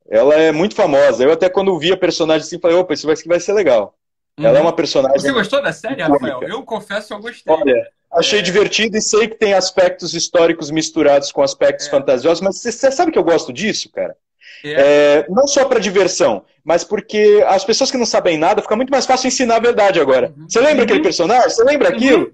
[0.08, 1.24] Ela é muito famosa.
[1.24, 3.98] Eu até quando vi a personagem assim, falei, opa, isso vai, vai ser legal.
[4.38, 4.46] Uhum.
[4.46, 5.18] Ela é uma personagem.
[5.18, 6.42] Você gostou da série, Rafael?
[6.42, 7.54] Eu confesso que eu gostei.
[7.54, 8.42] Olha, achei é...
[8.42, 11.90] divertido e sei que tem aspectos históricos misturados com aspectos é.
[11.90, 14.16] fantasiosos, mas você sabe que eu gosto disso, cara?
[14.64, 14.72] É.
[14.72, 18.90] É, não só para diversão, mas porque as pessoas que não sabem nada, fica muito
[18.90, 20.32] mais fácil ensinar a verdade agora.
[20.36, 20.48] Uhum.
[20.48, 20.84] Você lembra uhum.
[20.84, 21.50] aquele personagem?
[21.50, 21.94] Você lembra uhum.
[21.94, 22.32] aquilo?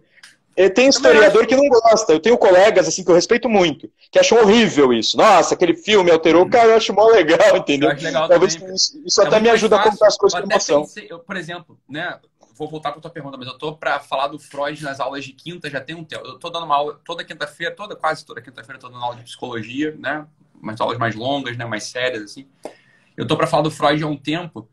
[0.75, 2.13] Tem historiador que não gosta.
[2.13, 5.17] Eu tenho colegas assim que eu respeito muito, que acham horrível isso.
[5.17, 6.49] Nossa, aquele filme alterou.
[6.49, 7.89] Cara, eu acho mó legal, entendeu?
[7.89, 8.75] Eu acho legal Talvez também.
[8.75, 9.89] isso, isso é até me ajuda fácil.
[9.89, 10.81] a contar as coisas com emoção.
[10.83, 12.19] Pensei, eu, por exemplo, né?
[12.55, 15.25] Vou voltar para a tua pergunta, mas eu tô para falar do Freud nas aulas
[15.25, 16.27] de quinta já tem um tempo.
[16.27, 19.17] Eu tô dando uma aula toda quinta-feira, toda quase toda quinta-feira eu tô dando aula
[19.17, 20.27] de psicologia, né?
[20.61, 21.65] Umas aulas mais longas, né?
[21.65, 22.47] Mais sérias assim.
[23.17, 24.69] Eu tô para falar do Freud há um tempo.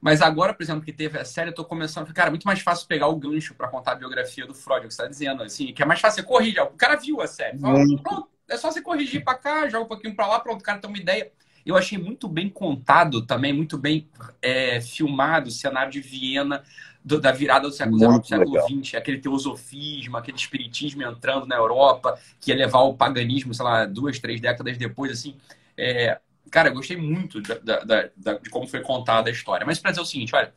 [0.00, 2.12] Mas agora, por exemplo, que teve a série, eu tô começando.
[2.12, 4.88] Cara, é muito mais fácil pegar o gancho para contar a biografia do Freud, o
[4.88, 6.62] que você tá dizendo, assim, que é mais fácil você corrigir.
[6.62, 7.58] O cara viu a série.
[7.58, 10.64] Fala, pronto, é só você corrigir para cá, joga um pouquinho para lá, pronto, o
[10.64, 11.30] cara tem uma ideia.
[11.66, 14.08] Eu achei muito bem contado também, muito bem
[14.40, 16.62] é, filmado o cenário de Viena
[17.04, 21.46] do, da virada do século XIX para o século XX, aquele teosofismo, aquele espiritismo entrando
[21.46, 25.36] na Europa, que ia levar o paganismo, sei lá, duas, três décadas depois, assim.
[25.76, 26.18] É,
[26.48, 29.66] cara, eu gostei muito da, da, da, de como foi contada a história.
[29.66, 30.52] Mas para dizer o seguinte, olha,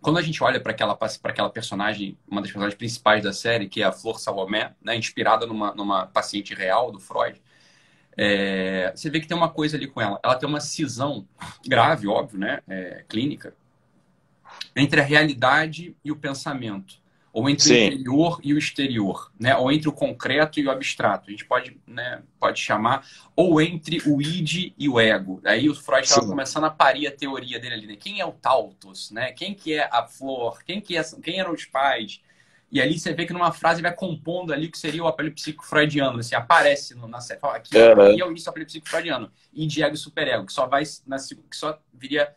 [0.00, 3.82] quando a gente olha para aquela, aquela personagem, uma das personagens principais da série, que
[3.82, 7.40] é a Flor Salomé, né, inspirada numa, numa paciente real do Freud,
[8.16, 10.18] é, você vê que tem uma coisa ali com ela.
[10.22, 11.26] Ela tem uma cisão
[11.66, 13.54] grave, óbvio, né, é, clínica,
[14.74, 17.00] entre a realidade e o pensamento
[17.32, 17.74] ou entre Sim.
[17.74, 19.56] o interior e o exterior, né?
[19.56, 21.28] Ou entre o concreto e o abstrato.
[21.28, 23.06] A gente pode, né, pode chamar,
[23.36, 25.40] ou entre o id e o ego.
[25.44, 27.96] Aí o Freud estava começando a parir a teoria dele ali, né?
[27.96, 29.32] Quem é o Tautos, né?
[29.32, 30.62] Quem que é a flor?
[30.64, 32.20] Quem que é, quem eram os pais?
[32.72, 35.32] E ali você vê que numa frase vai compondo ali o que seria o apelo
[35.32, 37.40] psico-freudiano, assim, aparece no, na série.
[37.40, 38.10] Fala, aqui, uhum.
[38.10, 39.30] aqui é o início do apelo psico-freudiano.
[39.52, 42.32] Id, ego e superego, que só vai na, que só viria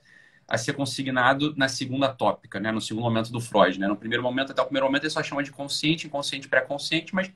[0.48, 2.72] a ser consignado na segunda tópica, né?
[2.72, 3.80] no segundo momento do Freud.
[3.80, 3.88] Né?
[3.88, 7.32] No primeiro momento, até o primeiro momento, ele só chama de consciente, inconsciente, pré-consciente, mas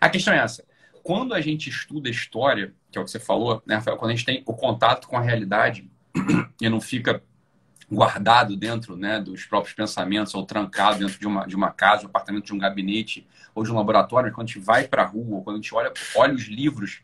[0.00, 0.64] a questão é essa.
[1.02, 4.14] Quando a gente estuda história, que é o que você falou, né, Rafael, quando a
[4.14, 5.90] gente tem o contato com a realidade
[6.60, 7.22] e não fica
[7.90, 12.06] guardado dentro né, dos próprios pensamentos ou trancado dentro de uma, de uma casa, de
[12.06, 15.06] um apartamento, de um gabinete ou de um laboratório, quando a gente vai para a
[15.06, 17.02] rua, ou quando a gente olha, olha os livros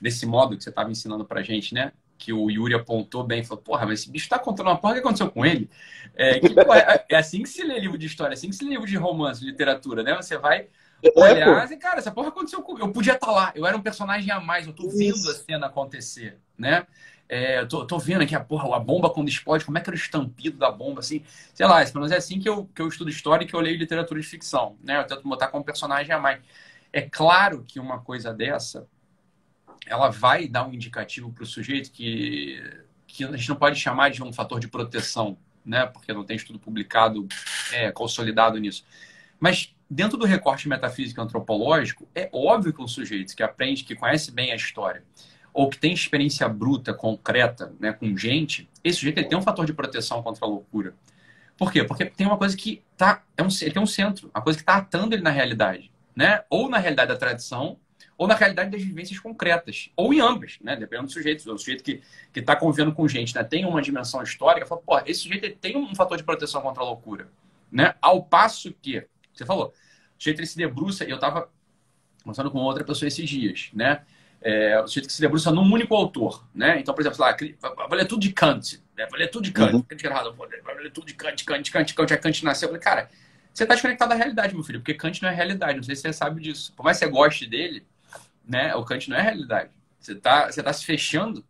[0.00, 1.92] desse modo que você estava ensinando para a gente, né?
[2.18, 4.96] Que o Yuri apontou bem, falou, porra, mas esse bicho está contando uma porra, o
[4.96, 5.70] que aconteceu com ele?
[6.16, 8.56] É, que, porra, é, é, assim que se lê livro de história, é assim que
[8.56, 10.16] se lê livro de romance, literatura, né?
[10.16, 10.66] Você vai
[11.02, 12.84] é, olhar e, cara, essa porra aconteceu comigo.
[12.84, 15.30] Eu podia estar tá lá, eu era um personagem a mais, eu tô vendo Isso.
[15.30, 16.84] a cena acontecer, né?
[17.28, 19.90] É, eu tô, tô, vendo aqui a porra, a bomba quando explode, como é que
[19.90, 22.80] era o estampido da bomba, assim, sei lá, pelo menos é assim que eu, que
[22.80, 24.98] eu estudo história e que eu leio literatura de ficção, né?
[24.98, 26.40] Eu tento botar como personagem a mais.
[26.92, 28.88] É claro que uma coisa dessa
[29.86, 32.62] ela vai dar um indicativo para o sujeito que,
[33.06, 35.86] que a gente não pode chamar de um fator de proteção, né?
[35.86, 37.26] porque não tem estudo publicado
[37.72, 38.84] é, consolidado nisso.
[39.40, 44.30] Mas dentro do recorte metafísico antropológico, é óbvio que um sujeito que aprende, que conhece
[44.30, 45.02] bem a história,
[45.52, 49.64] ou que tem experiência bruta, concreta, né, com gente, esse sujeito ele tem um fator
[49.64, 50.94] de proteção contra a loucura.
[51.56, 51.82] Por quê?
[51.82, 54.62] Porque tem uma coisa que tá, é um, ele tem um centro, uma coisa que
[54.62, 55.90] está atando ele na realidade.
[56.14, 56.42] Né?
[56.48, 57.78] Ou na realidade da tradição,
[58.18, 60.74] ou na realidade das vivências concretas, ou em ambas, né?
[60.74, 61.50] Dependendo do sujeito.
[61.50, 62.02] O sujeito que
[62.34, 63.44] está convivendo com gente né?
[63.44, 66.86] tem uma dimensão histórica, fala, pô, esse sujeito tem um fator de proteção contra a
[66.86, 67.28] loucura.
[67.70, 67.94] Né?
[68.02, 69.72] Ao passo que, você falou, o
[70.22, 71.48] sujeito se debruça, e eu estava
[72.24, 74.02] conversando com outra pessoa esses dias, né?
[74.40, 76.78] É, o sujeito que se debruça num único autor, né?
[76.80, 77.36] Então, por exemplo, lá,
[77.88, 79.06] vai ler tudo de Kant, né?
[79.10, 79.82] vai ler tudo de Kant, uhum.
[79.82, 82.66] Kant errado, vai ler tudo de Kant, Kant, Kant, Kant, Kant, Kant nasceu.
[82.66, 83.10] Eu falei, cara,
[83.52, 86.02] você está desconectado da realidade, meu filho, porque Kant não é realidade, não sei se
[86.02, 86.72] você sabe disso.
[86.76, 87.84] Por mais que você goste dele,
[88.48, 88.74] né?
[88.74, 89.70] O Kant não é realidade.
[90.00, 91.44] Você está você tá se fechando.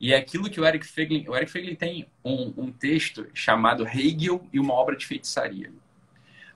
[0.00, 1.26] E é aquilo que o Eric Feglin...
[1.28, 5.72] O Eric Feglin tem um, um texto chamado Hegel e uma obra de feitiçaria,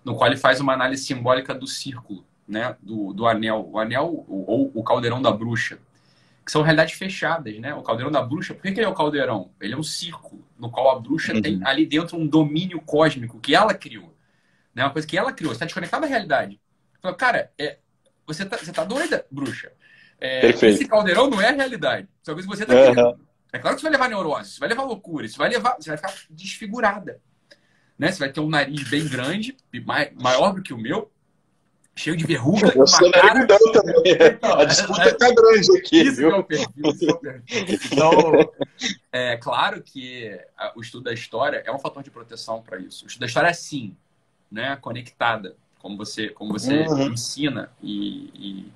[0.05, 2.76] no qual ele faz uma análise simbólica do círculo, né?
[2.83, 3.70] Do, do anel.
[3.72, 5.79] O anel ou o caldeirão da bruxa,
[6.45, 7.72] que são realidades fechadas, né?
[7.74, 9.51] O caldeirão da bruxa, por que, que ele é o caldeirão?
[9.61, 11.41] Ele é um círculo no qual a bruxa uhum.
[11.41, 14.12] tem ali dentro um domínio cósmico que ela criou.
[14.74, 14.83] Né?
[14.85, 15.53] Uma coisa que ela criou.
[15.53, 16.61] Você está desconectado da realidade.
[17.01, 17.79] Fala, cara, é,
[18.29, 19.72] você tá, você tá doida, bruxa.
[20.20, 22.07] É, esse caldeirão não é a realidade.
[22.22, 22.95] Só que você tá uhum.
[22.95, 23.20] querendo.
[23.51, 25.89] É claro que você vai levar neurose, você vai levar loucura, você vai levar, você
[25.89, 27.20] vai ficar desfigurada.
[27.99, 28.12] Né?
[28.12, 29.57] Você vai ter um nariz bem grande,
[30.14, 31.11] maior do que o meu,
[31.97, 32.70] cheio de verruga.
[32.76, 33.47] Eu sou cara...
[33.47, 33.99] também.
[34.37, 36.03] Então, a disputa é, tá grande aqui.
[36.03, 36.31] Isso viu?
[36.31, 36.68] é o perfil.
[36.85, 37.79] Isso é o perfil.
[37.91, 38.53] Então,
[39.11, 40.39] é claro que
[40.76, 43.05] o estudo da história é um fator de proteção para isso.
[43.05, 43.97] O estudo da história é sim,
[44.53, 44.76] né?
[44.76, 47.12] conectada como você, como você uhum.
[47.12, 48.72] ensina e, e,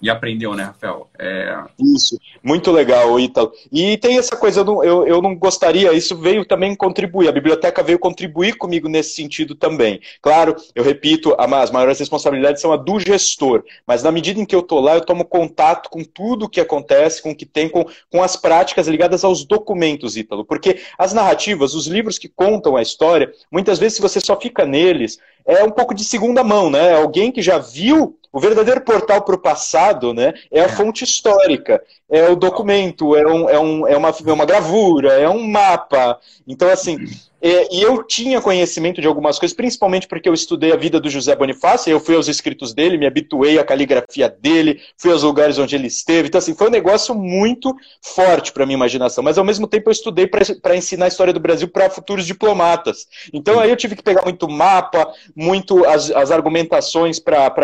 [0.00, 1.08] e aprendeu, né, Rafael?
[1.18, 1.56] É...
[1.78, 3.52] Isso, muito legal, Ítalo.
[3.72, 7.32] E tem essa coisa, eu não, eu, eu não gostaria, isso veio também contribuir, a
[7.32, 10.00] biblioteca veio contribuir comigo nesse sentido também.
[10.20, 14.54] Claro, eu repito, as maiores responsabilidades são a do gestor, mas na medida em que
[14.54, 17.68] eu estou lá, eu tomo contato com tudo o que acontece, com o que tem,
[17.68, 22.76] com, com as práticas ligadas aos documentos, Ítalo, porque as narrativas, os livros que contam
[22.76, 26.68] a história, muitas vezes se você só fica neles, é um pouco de segunda mão,
[26.68, 26.94] né?
[26.94, 30.68] Alguém que já viu o verdadeiro portal para o passado né, é a é.
[30.68, 35.28] fonte histórica, é o documento, é, um, é, um, é, uma, é uma gravura, é
[35.28, 36.18] um mapa.
[36.46, 36.96] Então, assim,
[37.40, 41.10] é, e eu tinha conhecimento de algumas coisas, principalmente porque eu estudei a vida do
[41.10, 45.58] José Bonifácio, eu fui aos escritos dele, me habituei à caligrafia dele, fui aos lugares
[45.58, 46.28] onde ele esteve.
[46.28, 49.22] Então, assim, foi um negócio muito forte para minha imaginação.
[49.22, 53.06] Mas, ao mesmo tempo, eu estudei para ensinar a história do Brasil para futuros diplomatas.
[53.32, 57.54] Então, aí eu tive que pegar muito mapa, muito as, as argumentações para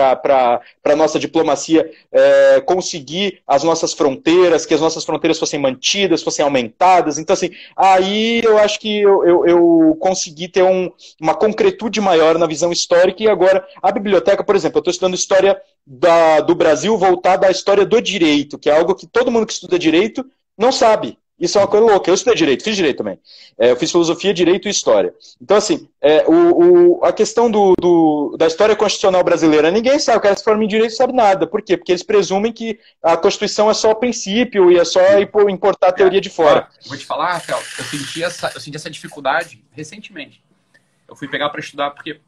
[0.84, 4.31] a nossa diplomacia é, conseguir as nossas fronteiras,
[4.66, 7.18] que as nossas fronteiras fossem mantidas, fossem aumentadas.
[7.18, 12.38] Então, assim, aí eu acho que eu, eu, eu conseguir ter um, uma concretude maior
[12.38, 13.22] na visão histórica.
[13.22, 17.50] E agora, a biblioteca, por exemplo, eu estou estudando história da, do Brasil voltada à
[17.50, 20.24] história do direito, que é algo que todo mundo que estuda direito
[20.56, 21.18] não sabe.
[21.42, 22.08] Isso é uma coisa louca.
[22.08, 23.18] Eu estudei direito, fiz direito também.
[23.58, 25.12] É, eu fiz filosofia, direito e história.
[25.40, 30.18] Então, assim, é, o, o, a questão do, do, da história constitucional brasileira, ninguém sabe.
[30.18, 31.44] O cara se forma em direito sabe nada.
[31.44, 31.76] Por quê?
[31.76, 35.00] Porque eles presumem que a Constituição é só princípio e é só
[35.50, 36.68] importar a teoria de fora.
[36.86, 40.40] Vou te falar, Rafael, eu senti essa, eu senti essa dificuldade recentemente.
[41.08, 42.20] Eu fui pegar para estudar porque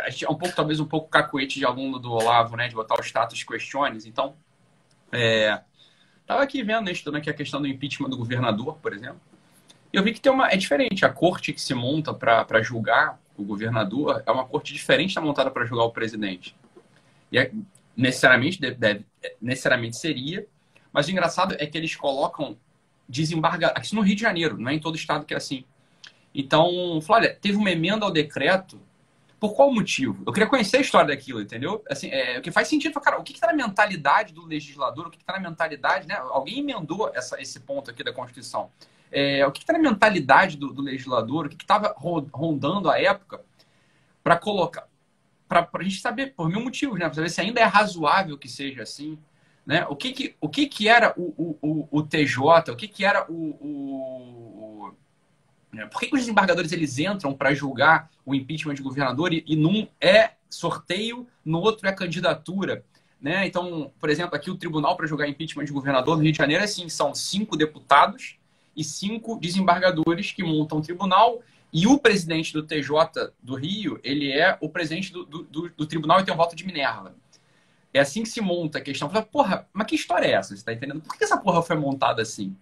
[0.00, 2.74] a gente é um pouco, talvez um pouco cacuete de aluno do Olavo, né, de
[2.74, 4.04] botar o status questiones.
[4.04, 4.34] Então,
[5.12, 5.60] é,
[6.28, 9.18] Estava aqui vendo, né, estudando aqui a questão do impeachment do governador, por exemplo.
[9.90, 11.06] E eu vi que tem uma, é diferente.
[11.06, 15.50] A corte que se monta para julgar o governador é uma corte diferente da montada
[15.50, 16.54] para julgar o presidente.
[17.32, 17.50] E é,
[17.96, 19.06] necessariamente, deve, deve,
[19.40, 20.46] necessariamente seria.
[20.92, 22.58] Mas o engraçado é que eles colocam
[23.08, 23.74] desembargador.
[23.74, 25.64] Aqui no Rio de Janeiro, não é em todo estado que é assim.
[26.34, 28.78] Então, olha, teve uma emenda ao decreto
[29.40, 30.22] por qual motivo?
[30.26, 31.82] Eu queria conhecer a história daquilo, entendeu?
[31.88, 35.10] Assim, é, o que faz sentido, cara, o que está na mentalidade do legislador, o
[35.10, 36.16] que está na mentalidade, né?
[36.16, 38.70] Alguém emendou essa, esse ponto aqui da Constituição.
[39.10, 43.40] É, o que está na mentalidade do, do legislador, o que estava rondando a época
[44.22, 44.88] para colocar,
[45.48, 47.06] para a gente saber, por mil motivos, né?
[47.06, 49.18] Para saber se ainda é razoável que seja assim.
[49.64, 49.86] Né?
[49.88, 53.04] O, que, que, o que, que era o, o, o, o TJ, o que, que
[53.04, 54.94] era o, o
[55.90, 59.54] por que, que os desembargadores eles entram para julgar o impeachment de governador e, e
[59.54, 62.84] num é sorteio, no outro é candidatura?
[63.20, 63.46] Né?
[63.46, 66.62] Então, por exemplo, aqui o tribunal para julgar impeachment de governador no Rio de Janeiro
[66.62, 68.38] é assim, são cinco deputados
[68.76, 71.42] e cinco desembargadores que montam o tribunal
[71.72, 75.86] e o presidente do TJ do Rio, ele é o presidente do, do, do, do
[75.86, 77.14] tribunal e tem um voto de Minerva.
[77.92, 79.08] É assim que se monta a questão.
[79.08, 80.56] Porra, mas que história é essa?
[80.56, 81.00] Você tá entendendo?
[81.00, 82.56] Por que essa porra foi montada assim?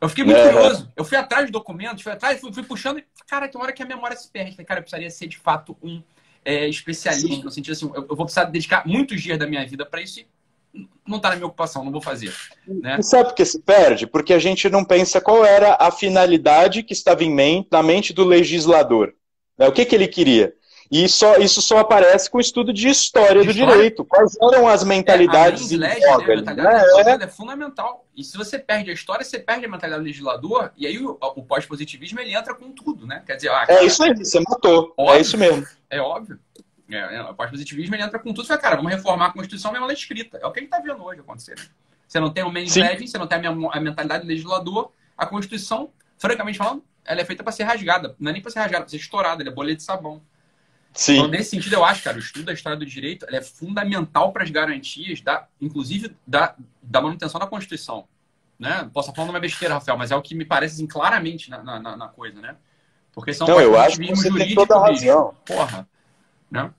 [0.00, 0.52] Eu fiquei muito é.
[0.52, 0.90] curioso.
[0.96, 2.98] Eu fui atrás de documentos, fui atrás, fui, fui puxando.
[2.98, 4.52] E, cara, tem uma hora que a memória se perde.
[4.52, 6.02] Falei, cara, eu precisaria ser de fato um
[6.44, 7.42] é, especialista, Sim.
[7.42, 10.20] no sentido assim, eu, eu, vou precisar dedicar muitos dias da minha vida para isso
[10.20, 12.32] e não está na minha ocupação, não vou fazer.
[12.66, 12.96] Né?
[12.98, 14.06] E sabe por que se perde?
[14.06, 18.12] Porque a gente não pensa qual era a finalidade que estava em mente, na mente
[18.12, 19.14] do legislador.
[19.58, 19.68] Né?
[19.68, 20.54] O que, que ele queria?
[20.90, 23.74] E só, isso só aparece com o estudo de história de do história?
[23.74, 24.04] direito.
[24.04, 26.26] Quais eram as mentalidades é, legis, né?
[26.26, 27.26] mentalidade é.
[27.26, 28.04] é fundamental.
[28.16, 31.16] E se você perde a história, você perde a mentalidade do legislador, e aí o,
[31.20, 33.22] o pós-positivismo ele entra com tudo, né?
[33.24, 34.92] Quer dizer, ah, cara, é isso aí, você matou.
[34.98, 35.66] É óbvio, é isso mesmo.
[35.88, 36.40] É óbvio.
[36.90, 38.42] É, é, o pós-positivismo ele entra com tudo.
[38.42, 40.38] Você fala, cara, vamos reformar a Constituição mesmo ela é escrita.
[40.42, 41.56] É o que a gente está vendo hoje acontecer.
[41.56, 41.66] Né?
[42.06, 44.90] Você não tem o main legend, você não tem a, a mentalidade do legislador.
[45.16, 48.16] A Constituição, francamente falando, ela é feita para ser rasgada.
[48.18, 49.42] Não é nem para ser rasgada, para ser estourada.
[49.42, 50.20] Ela é bolha de sabão.
[50.92, 51.18] Sim.
[51.18, 54.42] Então, nesse sentido, eu acho, cara, o estudo da história do direito é fundamental para
[54.42, 58.06] as garantias, da, inclusive da, da manutenção da Constituição.
[58.58, 58.90] Né?
[58.92, 61.62] Posso estar falando uma besteira, Rafael, mas é o que me parece assim, claramente na,
[61.62, 62.56] na, na coisa, né?
[63.12, 65.34] Porque são então, eu acho que você tem toda a razão.
[65.44, 65.88] Porra.
[66.50, 66.70] Né?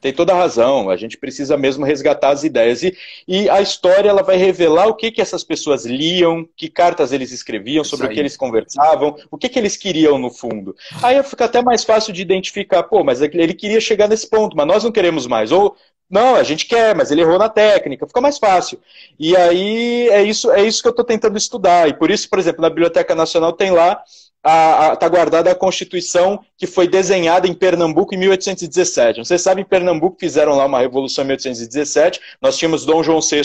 [0.00, 0.88] Tem toda a razão.
[0.88, 2.82] A gente precisa mesmo resgatar as ideias.
[2.82, 2.96] E,
[3.28, 7.32] e a história ela vai revelar o que, que essas pessoas liam, que cartas eles
[7.32, 10.74] escreviam, sobre o que eles conversavam, o que, que eles queriam no fundo.
[11.02, 14.66] Aí fica até mais fácil de identificar, pô, mas ele queria chegar nesse ponto, mas
[14.66, 15.52] nós não queremos mais.
[15.52, 15.76] Ou,
[16.10, 18.80] não, a gente quer, mas ele errou na técnica, fica mais fácil.
[19.18, 21.88] E aí é isso, é isso que eu estou tentando estudar.
[21.88, 24.02] E por isso, por exemplo, na Biblioteca Nacional tem lá
[24.44, 29.18] está guardada a Constituição que foi desenhada em Pernambuco em 1817.
[29.18, 33.02] Não sei se sabem, em Pernambuco fizeram lá uma revolução em 1817, nós tínhamos Dom
[33.02, 33.42] João VI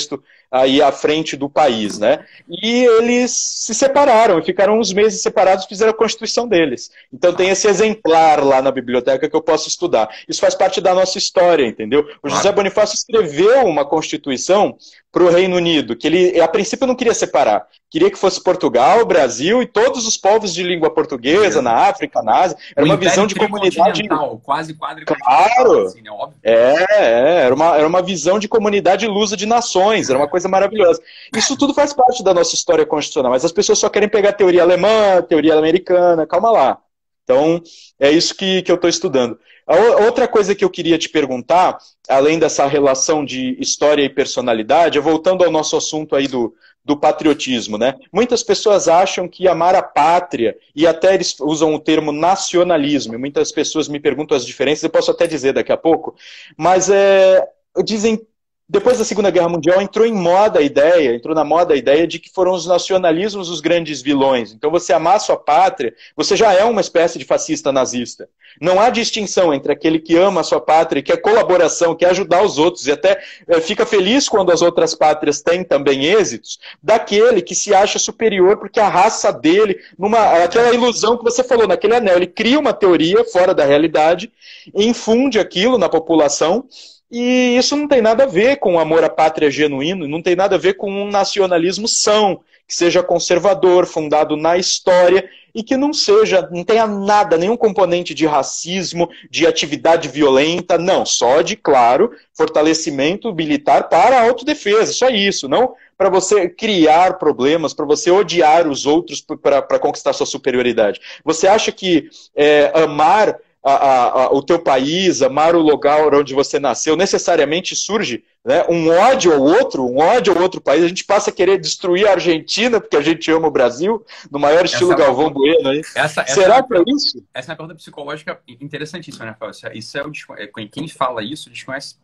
[0.52, 2.26] aí à frente do país, né?
[2.50, 6.91] E eles se separaram, e ficaram uns meses separados e fizeram a Constituição deles.
[7.14, 10.10] Então tem esse exemplar lá na biblioteca que eu posso estudar.
[10.28, 12.06] Isso faz parte da nossa história, entendeu?
[12.24, 14.78] O José Bonifácio escreveu uma Constituição
[15.12, 17.68] para o Reino Unido, que ele a princípio não queria separar.
[17.89, 22.41] Queria que fosse Portugal, Brasil e todos os povos de língua portuguesa, na África, na
[22.41, 22.58] Ásia.
[22.76, 24.06] Era uma visão de comunidade.
[24.43, 24.74] Quase
[25.06, 25.86] Claro!
[25.86, 26.12] Assim, né?
[26.43, 30.50] é, é, era, uma, era uma visão de comunidade lusa de nações, era uma coisa
[30.50, 31.02] maravilhosa.
[31.34, 34.64] Isso tudo faz parte da nossa história constitucional, mas as pessoas só querem pegar teoria
[34.64, 36.78] alemã, teoria americana, calma lá.
[37.24, 37.62] Então,
[38.00, 39.40] é isso que, que eu estou estudando.
[39.66, 41.78] A outra coisa que eu queria te perguntar,
[42.08, 46.96] além dessa relação de história e personalidade, é voltando ao nosso assunto aí do, do
[46.96, 47.96] patriotismo, né?
[48.14, 53.52] Muitas pessoas acham que amar a pátria, e até eles usam o termo nacionalismo, muitas
[53.52, 56.14] pessoas me perguntam as diferenças, eu posso até dizer daqui a pouco,
[56.56, 57.44] mas é,
[57.84, 58.22] dizem
[58.68, 62.07] depois da Segunda Guerra Mundial entrou em moda a ideia, entrou na moda a ideia
[62.07, 64.51] de que foram os nacionalismos os grandes vilões.
[64.51, 68.28] Então você amar sua pátria, você já é uma espécie de fascista nazista.
[68.59, 72.09] Não há distinção entre aquele que ama a sua pátria, que é colaboração, que é
[72.09, 76.57] ajudar os outros e até é, fica feliz quando as outras pátrias têm também êxitos,
[76.82, 81.68] daquele que se acha superior porque a raça dele, numa aquela ilusão que você falou
[81.68, 84.32] naquele anel, ele cria uma teoria fora da realidade,
[84.74, 86.66] infunde aquilo na população
[87.12, 90.36] e isso não tem nada a ver com o amor à pátria genuíno, não tem
[90.36, 95.78] nada a ver com um nacionalismo são, que seja conservador, fundado na história e que
[95.78, 101.56] não seja, não tenha nada, nenhum componente de racismo, de atividade violenta, não, só de,
[101.56, 108.12] claro, fortalecimento militar para a autodefesa, só isso, não para você criar problemas, para você
[108.12, 110.99] odiar os outros para conquistar sua superioridade.
[111.24, 113.38] Você acha que é, amar
[113.68, 118.89] a, a, o teu país, amar o lugar onde você nasceu, necessariamente surge né, um
[118.89, 120.84] ódio ao outro, um ódio ao outro país.
[120.84, 124.38] A gente passa a querer destruir a Argentina porque a gente ama o Brasil, no
[124.38, 125.70] maior estilo essa, Galvão Bueno.
[125.70, 125.80] Aí.
[125.80, 127.26] Essa, essa Será é que é isso?
[127.34, 129.55] Essa é uma pergunta psicológica interessantíssima, né, Fábio?
[129.74, 131.95] Isso é o, é, quem fala isso desconhece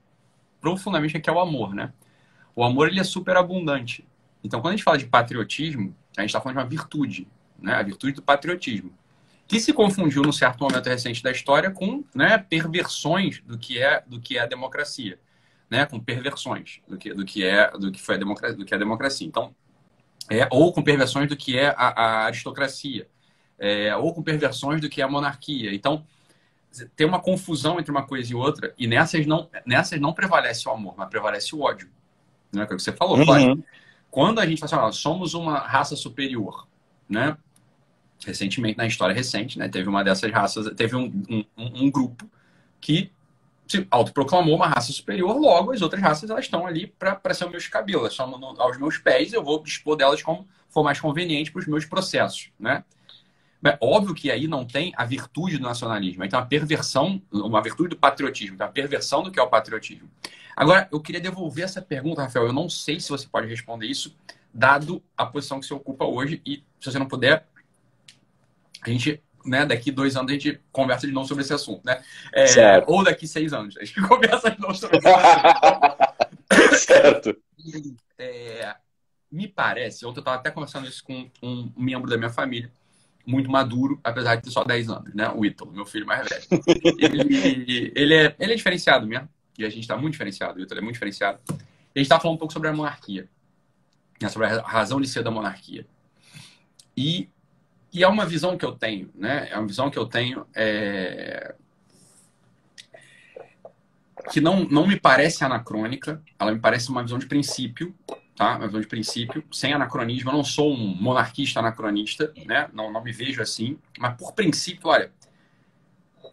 [0.60, 1.94] profundamente o que é o amor, né?
[2.56, 4.04] O amor ele é super abundante.
[4.44, 7.28] Então, quando a gente fala de patriotismo, a gente está falando de uma virtude,
[7.60, 7.76] né?
[7.76, 8.92] A virtude do patriotismo
[9.52, 14.02] que se confundiu num certo momento recente da história com né, perversões do que é
[14.08, 15.20] do que é a democracia,
[15.70, 18.74] né, com perversões do que do que é do que foi a democracia, do que
[18.74, 19.28] é a democracia.
[19.28, 19.54] Então,
[20.30, 23.10] é, ou com perversões do que é a, a aristocracia,
[23.60, 25.76] é, ou com perversões do que é a monarquia.
[25.76, 26.06] Então,
[26.96, 30.72] tem uma confusão entre uma coisa e outra, e nessas não nessas não prevalece o
[30.72, 31.90] amor, mas prevalece o ódio.
[32.54, 33.18] Né, que é o que você falou.
[33.18, 33.62] Uhum.
[34.10, 36.66] Quando a gente fala assim, ó, somos uma raça superior,
[37.10, 37.36] né?
[38.26, 42.30] Recentemente, na história recente, né, teve uma dessas raças, teve um, um, um grupo
[42.80, 43.12] que
[43.68, 47.50] se autoproclamou uma raça superior, logo as outras raças elas estão ali para ser o
[47.50, 51.00] meu escabelo, elas estão no, aos meus pés, eu vou dispor delas como for mais
[51.00, 52.84] conveniente para os meus processos, né?
[53.64, 57.90] É óbvio que aí não tem a virtude do nacionalismo, tem uma perversão, uma virtude
[57.90, 60.10] do patriotismo, uma perversão do que é o patriotismo.
[60.56, 64.16] Agora, eu queria devolver essa pergunta, Rafael, eu não sei se você pode responder isso,
[64.52, 67.48] dado a posição que você ocupa hoje, e se você não puder,
[68.82, 72.02] a gente, né, daqui dois anos a gente conversa de novo sobre esse assunto, né?
[72.34, 76.78] É, ou daqui seis anos, a gente conversa de novo sobre esse assunto.
[76.78, 77.38] certo.
[78.18, 78.76] É,
[79.32, 82.72] me parece, ontem eu estava até conversando isso com um membro da minha família,
[83.26, 85.32] muito maduro, apesar de ter só 10 anos, né?
[85.36, 86.64] O Ítalo, meu filho mais velho.
[86.98, 90.80] Ele, ele, é, ele é diferenciado mesmo, e a gente está muito diferenciado, o Ítalo
[90.80, 91.40] é muito diferenciado.
[91.48, 91.54] A
[92.00, 93.30] gente está falando um pouco sobre a monarquia,
[94.20, 94.28] né?
[94.28, 95.86] sobre a razão de ser da monarquia.
[96.98, 97.30] E
[97.94, 99.50] e é uma visão que eu tenho, né?
[99.52, 101.54] É uma visão que eu tenho é...
[104.32, 107.94] que não, não me parece anacrônica, ela me parece uma visão de princípio,
[108.36, 108.56] tá?
[108.56, 110.30] Uma visão de princípio, sem anacronismo.
[110.30, 112.70] Eu não sou um monarquista anacronista, né?
[112.72, 115.12] Não, não me vejo assim, mas por princípio, olha,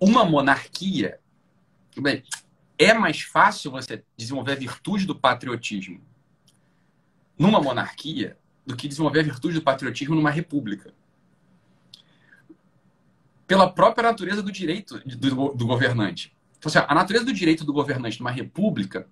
[0.01, 1.19] uma monarquia,
[1.97, 2.23] bem,
[2.79, 6.01] é mais fácil você desenvolver a virtude do patriotismo
[7.37, 10.93] numa monarquia do que desenvolver a virtude do patriotismo numa república
[13.49, 16.37] pela própria natureza do direito do, do governante.
[16.59, 19.09] Então, assim, a natureza do direito do governante numa república,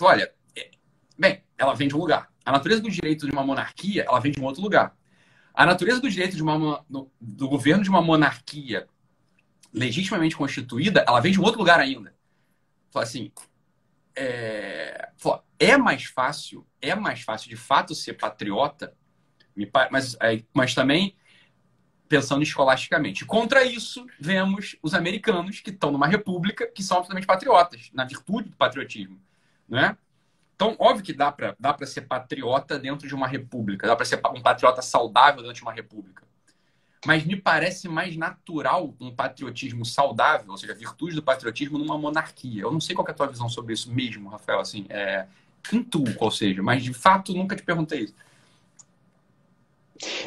[0.00, 0.70] olha, é,
[1.18, 2.30] bem, ela vem de um lugar.
[2.44, 4.96] A natureza do direito de uma monarquia, ela vem de um outro lugar.
[5.52, 6.84] A natureza do direito de uma,
[7.20, 8.86] do governo de uma monarquia
[9.74, 12.14] legitimamente constituída, ela vem de um outro lugar ainda.
[12.88, 13.32] Fala assim,
[14.14, 15.08] é,
[15.58, 18.94] é mais fácil, é mais fácil de fato ser patriota,
[19.90, 20.16] mas,
[20.54, 21.16] mas também
[22.12, 23.24] pensando escolasticamente.
[23.24, 28.50] Contra isso, vemos os americanos que estão numa república que são absolutamente patriotas, na virtude
[28.50, 29.18] do patriotismo.
[29.66, 29.96] Né?
[30.54, 34.20] Então, óbvio que dá para dá ser patriota dentro de uma república, dá para ser
[34.36, 36.22] um patriota saudável dentro de uma república.
[37.06, 41.96] Mas me parece mais natural um patriotismo saudável, ou seja, a virtude do patriotismo numa
[41.96, 42.60] monarquia.
[42.60, 44.60] Eu não sei qual é a tua visão sobre isso mesmo, Rafael.
[44.60, 45.26] Assim, é,
[45.72, 48.14] intuo qual seja, mas de fato nunca te perguntei isso.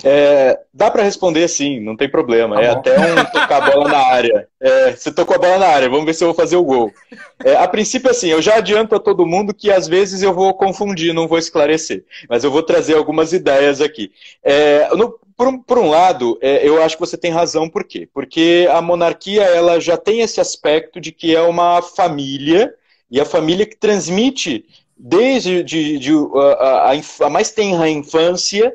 [0.04, 2.56] É, dá para responder sim, não tem problema.
[2.56, 4.48] Tá é até um tocar a bola na área.
[4.62, 6.92] É, você tocou a bola na área, vamos ver se eu vou fazer o gol.
[7.44, 10.54] É, a princípio, assim, eu já adianto a todo mundo que às vezes eu vou
[10.54, 12.04] confundir, não vou esclarecer.
[12.30, 14.12] Mas eu vou trazer algumas ideias aqui.
[14.44, 17.84] É, no, por, um, por, um, lado, é, eu acho que você tem razão, por
[17.84, 18.08] quê?
[18.14, 22.74] Porque a monarquia ela já tem esse aspecto de que é uma família,
[23.10, 24.66] e a família que transmite
[24.98, 26.12] desde de, de,
[26.60, 28.74] a, a, a mais tenra infância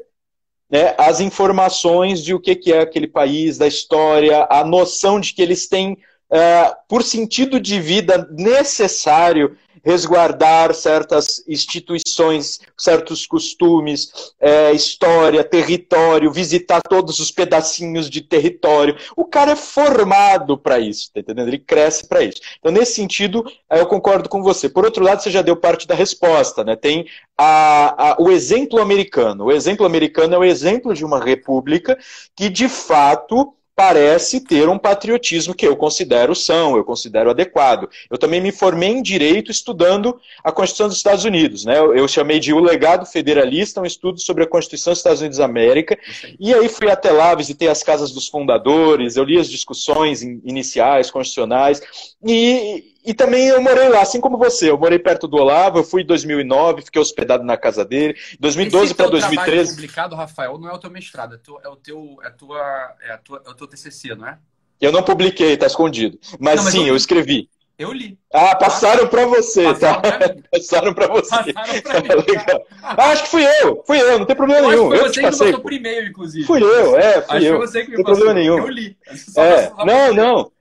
[0.71, 5.35] né, as informações de o que, que é aquele país, da história, a noção de
[5.35, 5.95] que eles têm,
[6.31, 16.81] uh, por sentido de vida necessário, resguardar certas instituições, certos costumes, é, história, território, visitar
[16.83, 18.97] todos os pedacinhos de território.
[19.17, 21.49] O cara é formado para isso, tá entendendo?
[21.49, 22.41] Ele cresce para isso.
[22.59, 24.69] Então, nesse sentido, eu concordo com você.
[24.69, 26.77] Por outro lado, você já deu parte da resposta, né?
[26.77, 27.07] Tem
[27.37, 29.45] a, a, o exemplo americano.
[29.45, 31.99] O exemplo americano é o exemplo de uma república
[32.37, 37.89] que, de fato, parece ter um patriotismo que eu considero são, eu considero adequado.
[38.11, 41.79] Eu também me formei em direito estudando a Constituição dos Estados Unidos, né?
[41.79, 45.47] Eu, chamei de O Legado Federalista, um estudo sobre a Constituição dos Estados Unidos da
[45.47, 45.99] América,
[46.39, 51.11] e aí fui até lá, visitei as casas dos fundadores, eu li as discussões iniciais,
[51.11, 51.81] constitucionais,
[52.23, 54.71] e, e também eu morei lá, assim como você.
[54.71, 58.15] Eu morei perto do Olavo, eu fui em 2009, fiquei hospedado na casa dele.
[58.39, 59.75] 2012 para 2013.
[59.75, 63.13] publicado, Rafael, não é o teu mestrado, é, tu, é o teu, é, tua, é,
[63.13, 64.39] a tua, é o teu TCC, não é?
[64.81, 66.19] Eu não publiquei, tá escondido.
[66.39, 67.49] Mas, não, mas sim, eu, eu, escrevi.
[67.79, 68.19] Eu li.
[68.33, 70.19] Ah, passaram para você, passaram tá?
[70.19, 71.53] Pra passaram para você.
[71.53, 72.61] Passaram pra mim, tá?
[72.83, 74.89] ah, acho que fui eu, fui eu, não tem problema eu nenhum.
[74.89, 76.47] Foi eu você que passou por e-mail, inclusive.
[76.47, 77.57] Fui eu, é, fui acho eu.
[77.57, 78.59] Foi você que me não tem problema nenhum.
[78.59, 78.97] Eu li.
[79.37, 80.53] É, não, não.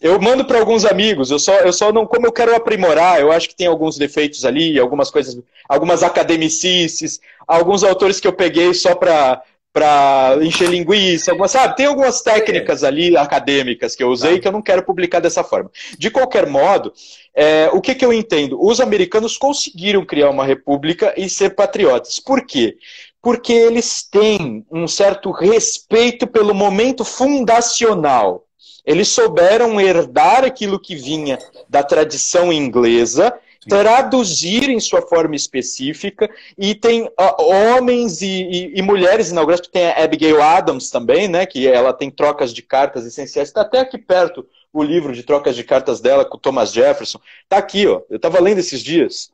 [0.00, 3.32] Eu mando para alguns amigos, eu só, eu só não, como eu quero aprimorar, eu
[3.32, 5.36] acho que tem alguns defeitos ali, algumas coisas,
[5.68, 11.76] algumas academicices, alguns autores que eu peguei só para para encher linguiça, algumas, sabe?
[11.76, 14.40] Tem algumas técnicas ali acadêmicas que eu usei tá.
[14.40, 15.70] que eu não quero publicar dessa forma.
[15.96, 16.92] De qualquer modo,
[17.34, 18.58] é, o que, que eu entendo?
[18.60, 22.18] Os americanos conseguiram criar uma república e ser patriotas.
[22.18, 22.76] Por quê?
[23.22, 28.47] Porque eles têm um certo respeito pelo momento fundacional.
[28.88, 36.74] Eles souberam herdar aquilo que vinha da tradição inglesa, traduzir em sua forma específica, e
[36.74, 41.68] tem uh, homens e, e, e mulheres inaugurados, tem a Abigail Adams também, né, que
[41.68, 45.64] ela tem trocas de cartas essenciais, está até aqui perto o livro de trocas de
[45.64, 49.30] cartas dela com Thomas Jefferson, está aqui, ó, eu estava lendo esses dias,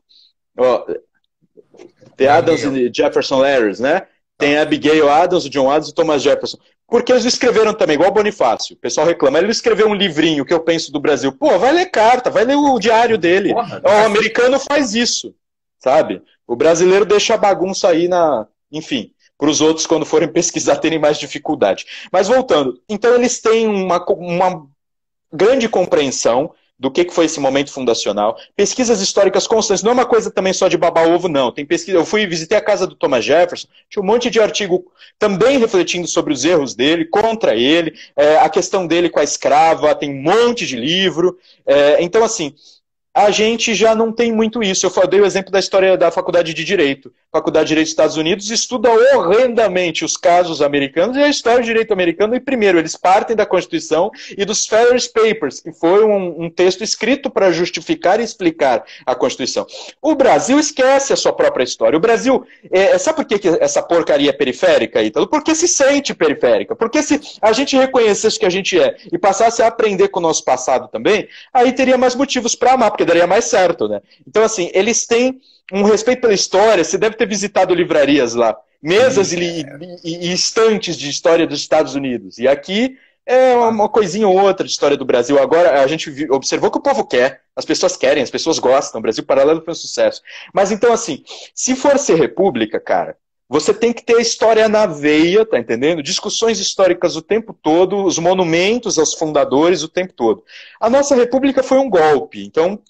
[0.58, 0.84] ó,
[2.16, 5.94] The Adams e Jefferson Letters, né, tem a Abigail Adams, o John Adams e o
[5.94, 6.58] Thomas Jefferson.
[6.94, 8.76] Porque eles escreveram também, igual o Bonifácio.
[8.76, 9.40] O pessoal reclama.
[9.40, 11.32] Ele escreveu um livrinho que eu penso do Brasil.
[11.32, 13.52] Pô, vai ler carta, vai ler o diário dele.
[13.52, 15.34] Porra, o americano faz isso,
[15.80, 16.22] sabe?
[16.46, 18.46] O brasileiro deixa a bagunça aí na.
[18.70, 21.84] Enfim, para os outros, quando forem pesquisar, terem mais dificuldade.
[22.12, 22.80] Mas voltando.
[22.88, 24.64] Então, eles têm uma, uma
[25.32, 28.36] grande compreensão do que, que foi esse momento fundacional.
[28.56, 31.52] Pesquisas históricas constantes, não é uma coisa também só de babar ovo, não.
[31.52, 31.96] Tem pesquisa.
[31.96, 34.84] Eu fui visitei a casa do Thomas Jefferson, tinha um monte de artigo
[35.18, 39.94] também refletindo sobre os erros dele, contra ele, é, a questão dele com a escrava,
[39.94, 41.38] tem um monte de livro.
[41.66, 42.54] É, então, assim,
[43.14, 44.86] a gente já não tem muito isso.
[44.86, 47.12] Eu dei o exemplo da história da Faculdade de Direito.
[47.34, 51.64] Faculdade de Direito dos Estados Unidos estuda horrendamente os casos americanos e a história do
[51.64, 52.36] direito americano.
[52.36, 54.08] E, primeiro, eles partem da Constituição
[54.38, 59.16] e dos Ferris Papers, que foi um, um texto escrito para justificar e explicar a
[59.16, 59.66] Constituição.
[60.00, 61.96] O Brasil esquece a sua própria história.
[61.96, 65.26] O Brasil, é, sabe por que, que essa porcaria é periférica, Ítalo?
[65.26, 66.76] Porque se sente periférica.
[66.76, 70.22] Porque se a gente reconhecesse que a gente é e passasse a aprender com o
[70.22, 74.00] nosso passado também, aí teria mais motivos para amar, porque daria mais certo, né?
[74.24, 75.40] Então, assim, eles têm
[75.72, 79.78] um respeito pela história, você deve ter visitado livrarias lá, mesas Sim, e, é.
[80.04, 82.38] e, e estantes de história dos Estados Unidos.
[82.38, 82.96] E aqui
[83.26, 85.38] é uma coisinha ou outra de história do Brasil.
[85.38, 88.98] Agora a gente observou que o povo quer, as pessoas querem, as pessoas gostam.
[88.98, 90.20] O Brasil Paralelo foi um sucesso.
[90.52, 93.16] Mas então, assim, se for ser república, cara,
[93.48, 96.02] você tem que ter a história na veia, tá entendendo?
[96.02, 100.42] Discussões históricas o tempo todo, os monumentos aos fundadores o tempo todo.
[100.80, 102.80] A nossa república foi um golpe, então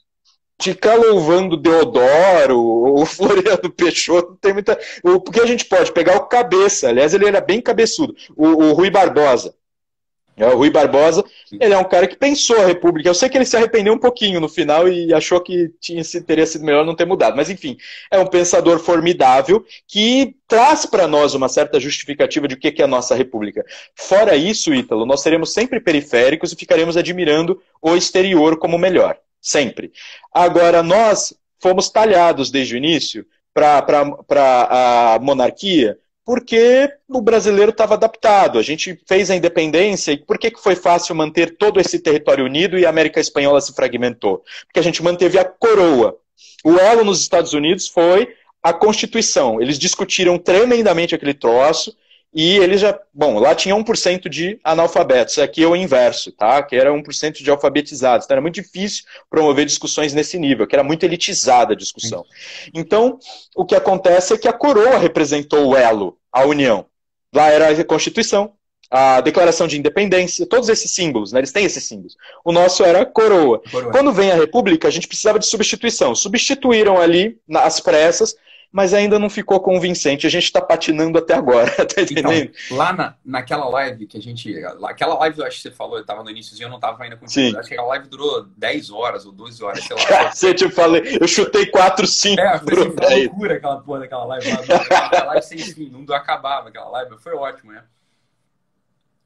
[0.61, 4.79] ficar louvando Deodoro ou Floriano Peixoto, tem muita.
[5.03, 8.91] Porque a gente pode pegar o cabeça, aliás, ele era bem cabeçudo, o, o Rui
[8.91, 9.55] Barbosa.
[10.37, 11.25] É, o Rui Barbosa,
[11.61, 13.09] ele é um cara que pensou a República.
[13.09, 16.45] Eu sei que ele se arrependeu um pouquinho no final e achou que tinha, teria
[16.45, 17.37] sido melhor não ter mudado.
[17.37, 17.77] Mas, enfim,
[18.11, 22.85] é um pensador formidável que traz para nós uma certa justificativa de o que é
[22.85, 23.65] a nossa República.
[23.95, 29.17] Fora isso, Ítalo, nós seremos sempre periféricos e ficaremos admirando o exterior como melhor.
[29.45, 29.93] Sempre.
[30.33, 33.85] Agora, nós fomos talhados desde o início para
[34.71, 38.59] a monarquia porque o brasileiro estava adaptado.
[38.59, 42.47] A gente fez a independência e por que, que foi fácil manter todo esse território
[42.47, 44.43] unido e a América Espanhola se fragmentou?
[44.65, 46.17] Porque a gente manteve a coroa.
[46.65, 49.61] O elo nos Estados Unidos foi a Constituição.
[49.61, 51.95] Eles discutiram tremendamente aquele troço
[52.35, 52.99] e eles já.
[53.13, 56.61] Bom, lá tinha 1% de analfabetos, aqui é o inverso, tá?
[56.63, 58.25] Que era 1% de alfabetizados.
[58.25, 62.25] Então era muito difícil promover discussões nesse nível, que era muito elitizada a discussão.
[62.75, 63.19] Então,
[63.55, 66.87] o que acontece é que a coroa representou o elo, a união.
[67.33, 68.53] Lá era a Constituição,
[68.91, 71.41] a Declaração de Independência, todos esses símbolos, né?
[71.41, 72.17] Eles têm esses símbolos.
[72.45, 73.63] O nosso era a coroa.
[73.71, 73.93] coroa.
[73.93, 76.15] Quando vem a República, a gente precisava de substituição.
[76.15, 78.35] Substituíram ali, nas pressas,
[78.75, 80.27] mas ainda não ficou convincente.
[80.27, 82.33] A gente está patinando até agora, tá Então,
[82.73, 84.53] lá na, naquela live que a gente.
[84.83, 87.17] Aquela live, eu acho que você falou, eu estava no iníciozinho, eu não estava ainda
[87.17, 87.57] contigo.
[87.57, 90.33] Acho que a live durou 10 horas ou 12 horas, sei lá.
[90.35, 92.41] você te falei, eu chutei 4, 5.
[92.41, 94.51] É, foi, assim, foi loucura aquela porra daquela live.
[94.51, 97.85] Aquela live sem fim, não acabava aquela live, foi ótimo, né?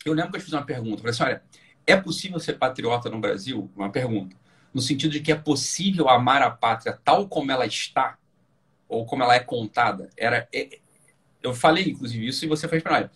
[0.04, 1.42] Eu lembro que eu fiz uma pergunta, falei assim: olha,
[1.86, 3.70] é possível ser patriota no Brasil?
[3.74, 4.36] Uma pergunta.
[4.74, 8.18] No sentido de que é possível amar a pátria tal como ela está?
[8.88, 10.08] Ou como ela é contada.
[10.16, 10.78] Era, é,
[11.42, 13.10] eu falei, inclusive, isso e você fez para mim.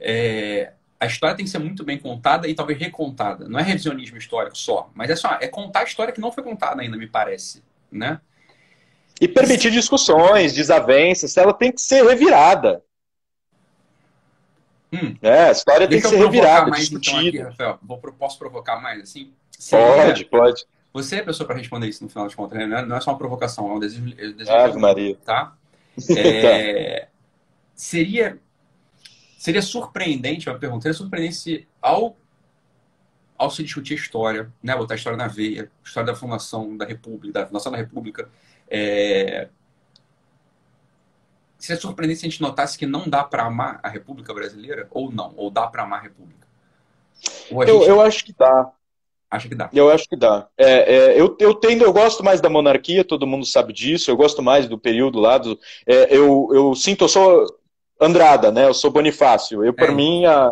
[0.00, 3.48] É, a história tem que ser muito bem contada e talvez recontada.
[3.48, 6.44] Não é revisionismo histórico só, mas é só é contar a história que não foi
[6.44, 8.20] contada ainda, me parece, né?
[9.20, 12.82] E permitir discussões, desavenças, ela tem que ser revirada.
[14.92, 15.16] Hum.
[15.22, 17.18] É, a história Deixa tem que ser revirada, mais, discutida.
[17.18, 19.32] Então, aqui, Rafael, vou, posso provocar mais assim?
[19.70, 20.66] Pode, pode.
[20.92, 22.82] Você é a pessoa para responder isso no final de contas, né?
[22.82, 24.14] Não é só uma provocação, é um desejo.
[24.14, 25.16] desejo Ave Maria.
[25.24, 25.56] Tá?
[26.16, 27.08] É,
[27.74, 28.38] seria,
[29.36, 32.16] seria surpreendente, uma pergunta, seria surpreendente se ao,
[33.36, 34.74] ao se discutir a história, né?
[34.74, 38.26] botar a história na veia, a história da fundação da República, da fundação da República,
[38.70, 39.48] é,
[41.58, 45.12] seria surpreendente se a gente notasse que não dá para amar a República Brasileira, ou
[45.12, 46.46] não, ou dá para amar a República?
[47.50, 48.72] eu, eu acho que dá.
[49.32, 49.70] Acho que dá.
[49.72, 50.46] Eu acho que dá.
[50.58, 54.16] É, é, eu, eu tendo, eu gosto mais da monarquia, todo mundo sabe disso, eu
[54.16, 55.58] gosto mais do período lá do.
[55.86, 57.46] É, eu, eu sinto, eu sou
[57.98, 58.66] Andrada, né?
[58.66, 59.64] Eu sou Bonifácio.
[59.64, 59.94] Eu, por é.
[59.94, 60.50] mim, a,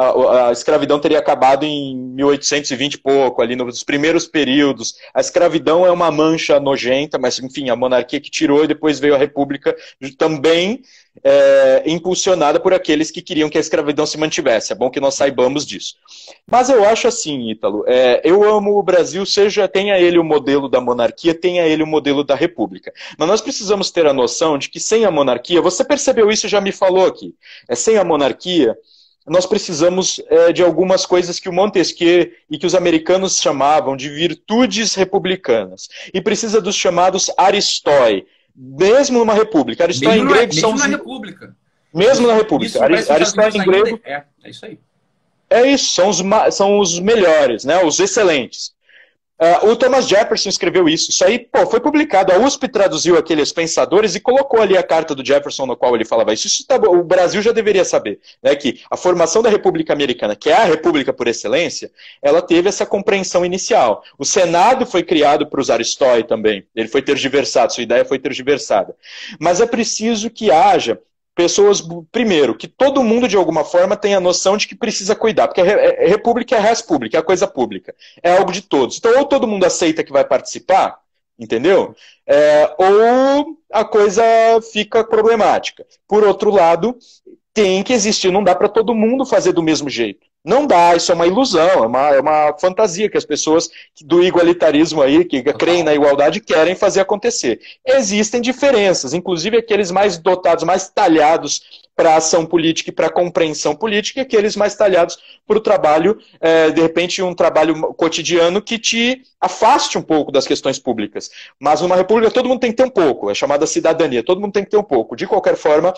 [0.00, 4.94] a, a, escravidão teria acabado em 1820 e pouco, ali nos primeiros períodos.
[5.12, 9.14] A escravidão é uma mancha nojenta, mas enfim, a monarquia que tirou e depois veio
[9.14, 9.76] a república
[10.16, 10.82] também
[11.22, 14.72] é, impulsionada por aqueles que queriam que a escravidão se mantivesse.
[14.72, 15.96] É bom que nós saibamos disso.
[16.50, 20.68] Mas eu acho assim, Ítalo, é, eu amo o Brasil, seja tenha ele o modelo
[20.68, 22.92] da monarquia, tenha ele o modelo da república.
[23.18, 26.50] Mas nós precisamos ter a noção de que sem a monarquia, você percebeu isso e
[26.50, 27.34] já me falou aqui,
[27.68, 28.76] é sem a monarquia
[29.26, 34.08] nós precisamos é, de algumas coisas que o Montesquieu e que os americanos chamavam de
[34.08, 35.88] virtudes republicanas.
[36.12, 39.84] E precisa dos chamados aristói, mesmo numa república.
[39.84, 41.54] Aristói em grego mesmo são na república.
[41.92, 42.84] Mesmo na república.
[42.84, 44.00] Aristói em grego.
[44.04, 44.78] É, é isso aí.
[45.50, 46.22] É isso, são os,
[46.54, 48.72] são os melhores, né, os excelentes.
[49.40, 51.10] Uh, o Thomas Jefferson escreveu isso.
[51.10, 52.30] Isso aí, pô, foi publicado.
[52.30, 56.04] A USP traduziu aqueles pensadores e colocou ali a carta do Jefferson no qual ele
[56.04, 56.46] falava isso.
[56.46, 58.54] isso tá, o Brasil já deveria saber, né?
[58.54, 62.84] Que a formação da República Americana, que é a República por excelência, ela teve essa
[62.84, 64.04] compreensão inicial.
[64.18, 66.66] O Senado foi criado para usar Aristói também.
[66.76, 68.94] Ele foi tergiversado, sua ideia foi tergiversada.
[69.38, 70.98] Mas é preciso que haja
[71.34, 75.48] pessoas, primeiro, que todo mundo de alguma forma tem a noção de que precisa cuidar,
[75.48, 78.98] porque a é, república é res pública, é a coisa pública, é algo de todos.
[78.98, 80.98] Então, ou todo mundo aceita que vai participar,
[81.38, 81.94] entendeu?
[82.26, 84.22] É, ou a coisa
[84.72, 85.86] fica problemática.
[86.06, 86.96] Por outro lado,
[87.52, 90.29] tem que existir, não dá para todo mundo fazer do mesmo jeito.
[90.42, 93.68] Não dá, isso é uma ilusão, é uma, é uma fantasia que as pessoas
[94.00, 97.60] do igualitarismo aí, que creem na igualdade, querem fazer acontecer.
[97.84, 104.20] Existem diferenças, inclusive aqueles mais dotados, mais talhados para ação política e para compreensão política,
[104.20, 109.20] e aqueles mais talhados para o trabalho, é, de repente, um trabalho cotidiano que te
[109.38, 111.30] afaste um pouco das questões públicas.
[111.58, 114.54] Mas numa república todo mundo tem que ter um pouco, é chamada cidadania, todo mundo
[114.54, 115.14] tem que ter um pouco.
[115.14, 115.92] De qualquer forma,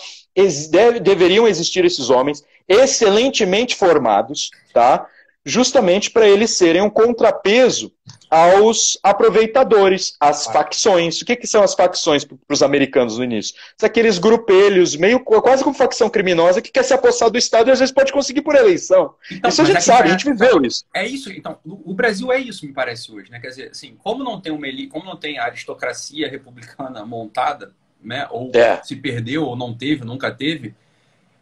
[0.69, 5.07] deve, deveriam existir esses homens excelentemente formados, tá?
[5.45, 7.91] Justamente para eles serem um contrapeso
[8.29, 11.21] aos aproveitadores, às facções.
[11.21, 13.55] O que, que são as facções para os americanos no início?
[13.77, 17.71] São aqueles grupelhos, meio quase como facção criminosa, que quer se apossar do Estado e
[17.71, 19.13] às vezes pode conseguir por eleição.
[19.31, 20.83] Então, isso a gente sabe, a gente viveu isso.
[20.95, 23.29] É isso, então, o Brasil é isso, me parece, hoje.
[23.29, 23.39] Né?
[23.39, 27.71] Quer dizer, assim, como não tem uma como não tem a aristocracia republicana montada,
[28.01, 28.27] né?
[28.31, 28.81] ou é.
[28.81, 30.73] se perdeu, ou não teve, nunca teve,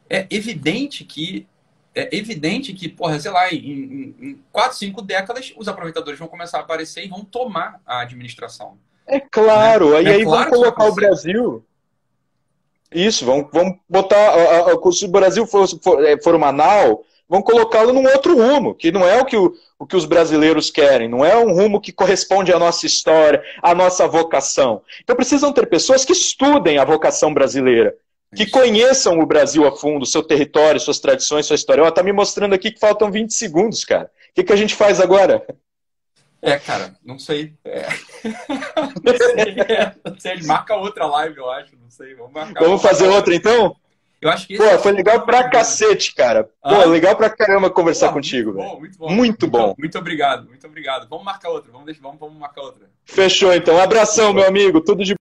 [0.09, 1.47] é evidente que
[1.93, 6.59] é evidente que, porra, sei lá, em, em, quatro, cinco décadas, os aproveitadores vão começar
[6.59, 8.77] a aparecer e vão tomar a administração.
[9.05, 10.03] É claro, né?
[10.03, 11.65] e é aí claro vão colocar o Brasil.
[12.93, 14.33] Isso, vão, vão botar.
[14.93, 18.91] Se o Brasil for, for, é, for uma nau, vão colocá-lo num outro rumo, que
[18.91, 21.93] não é o que, o, o que os brasileiros querem, não é um rumo que
[21.93, 24.81] corresponde à nossa história, à nossa vocação.
[25.01, 27.95] Então precisam ter pessoas que estudem a vocação brasileira,
[28.35, 31.81] que conheçam o Brasil a fundo, seu território, suas tradições, sua história.
[31.81, 34.09] Ela está me mostrando aqui que faltam 20 segundos, cara.
[34.29, 35.45] O que, que a gente faz agora?
[36.41, 37.53] É, cara, não sei.
[37.63, 37.87] É.
[39.03, 40.41] não sei, é, não sei.
[40.43, 41.75] Marca outra live, eu acho.
[41.79, 42.15] Não sei.
[42.15, 42.63] Vamos marcar.
[42.63, 43.75] Vamos fazer outra então?
[44.21, 46.43] Eu acho que Pô, é foi legal pra cacete, cara.
[46.43, 48.53] Pô, ah, legal pra caramba conversar contigo.
[48.53, 49.07] Muito bom, muito bom.
[49.07, 49.75] Muito, muito bom.
[49.77, 51.09] Muito obrigado, muito obrigado.
[51.09, 51.71] Vamos marcar outra.
[51.71, 52.87] Vamos, deixar, vamos, vamos marcar outra.
[53.03, 53.79] Fechou, então.
[53.79, 54.79] Abração, meu amigo.
[54.79, 55.15] Tudo de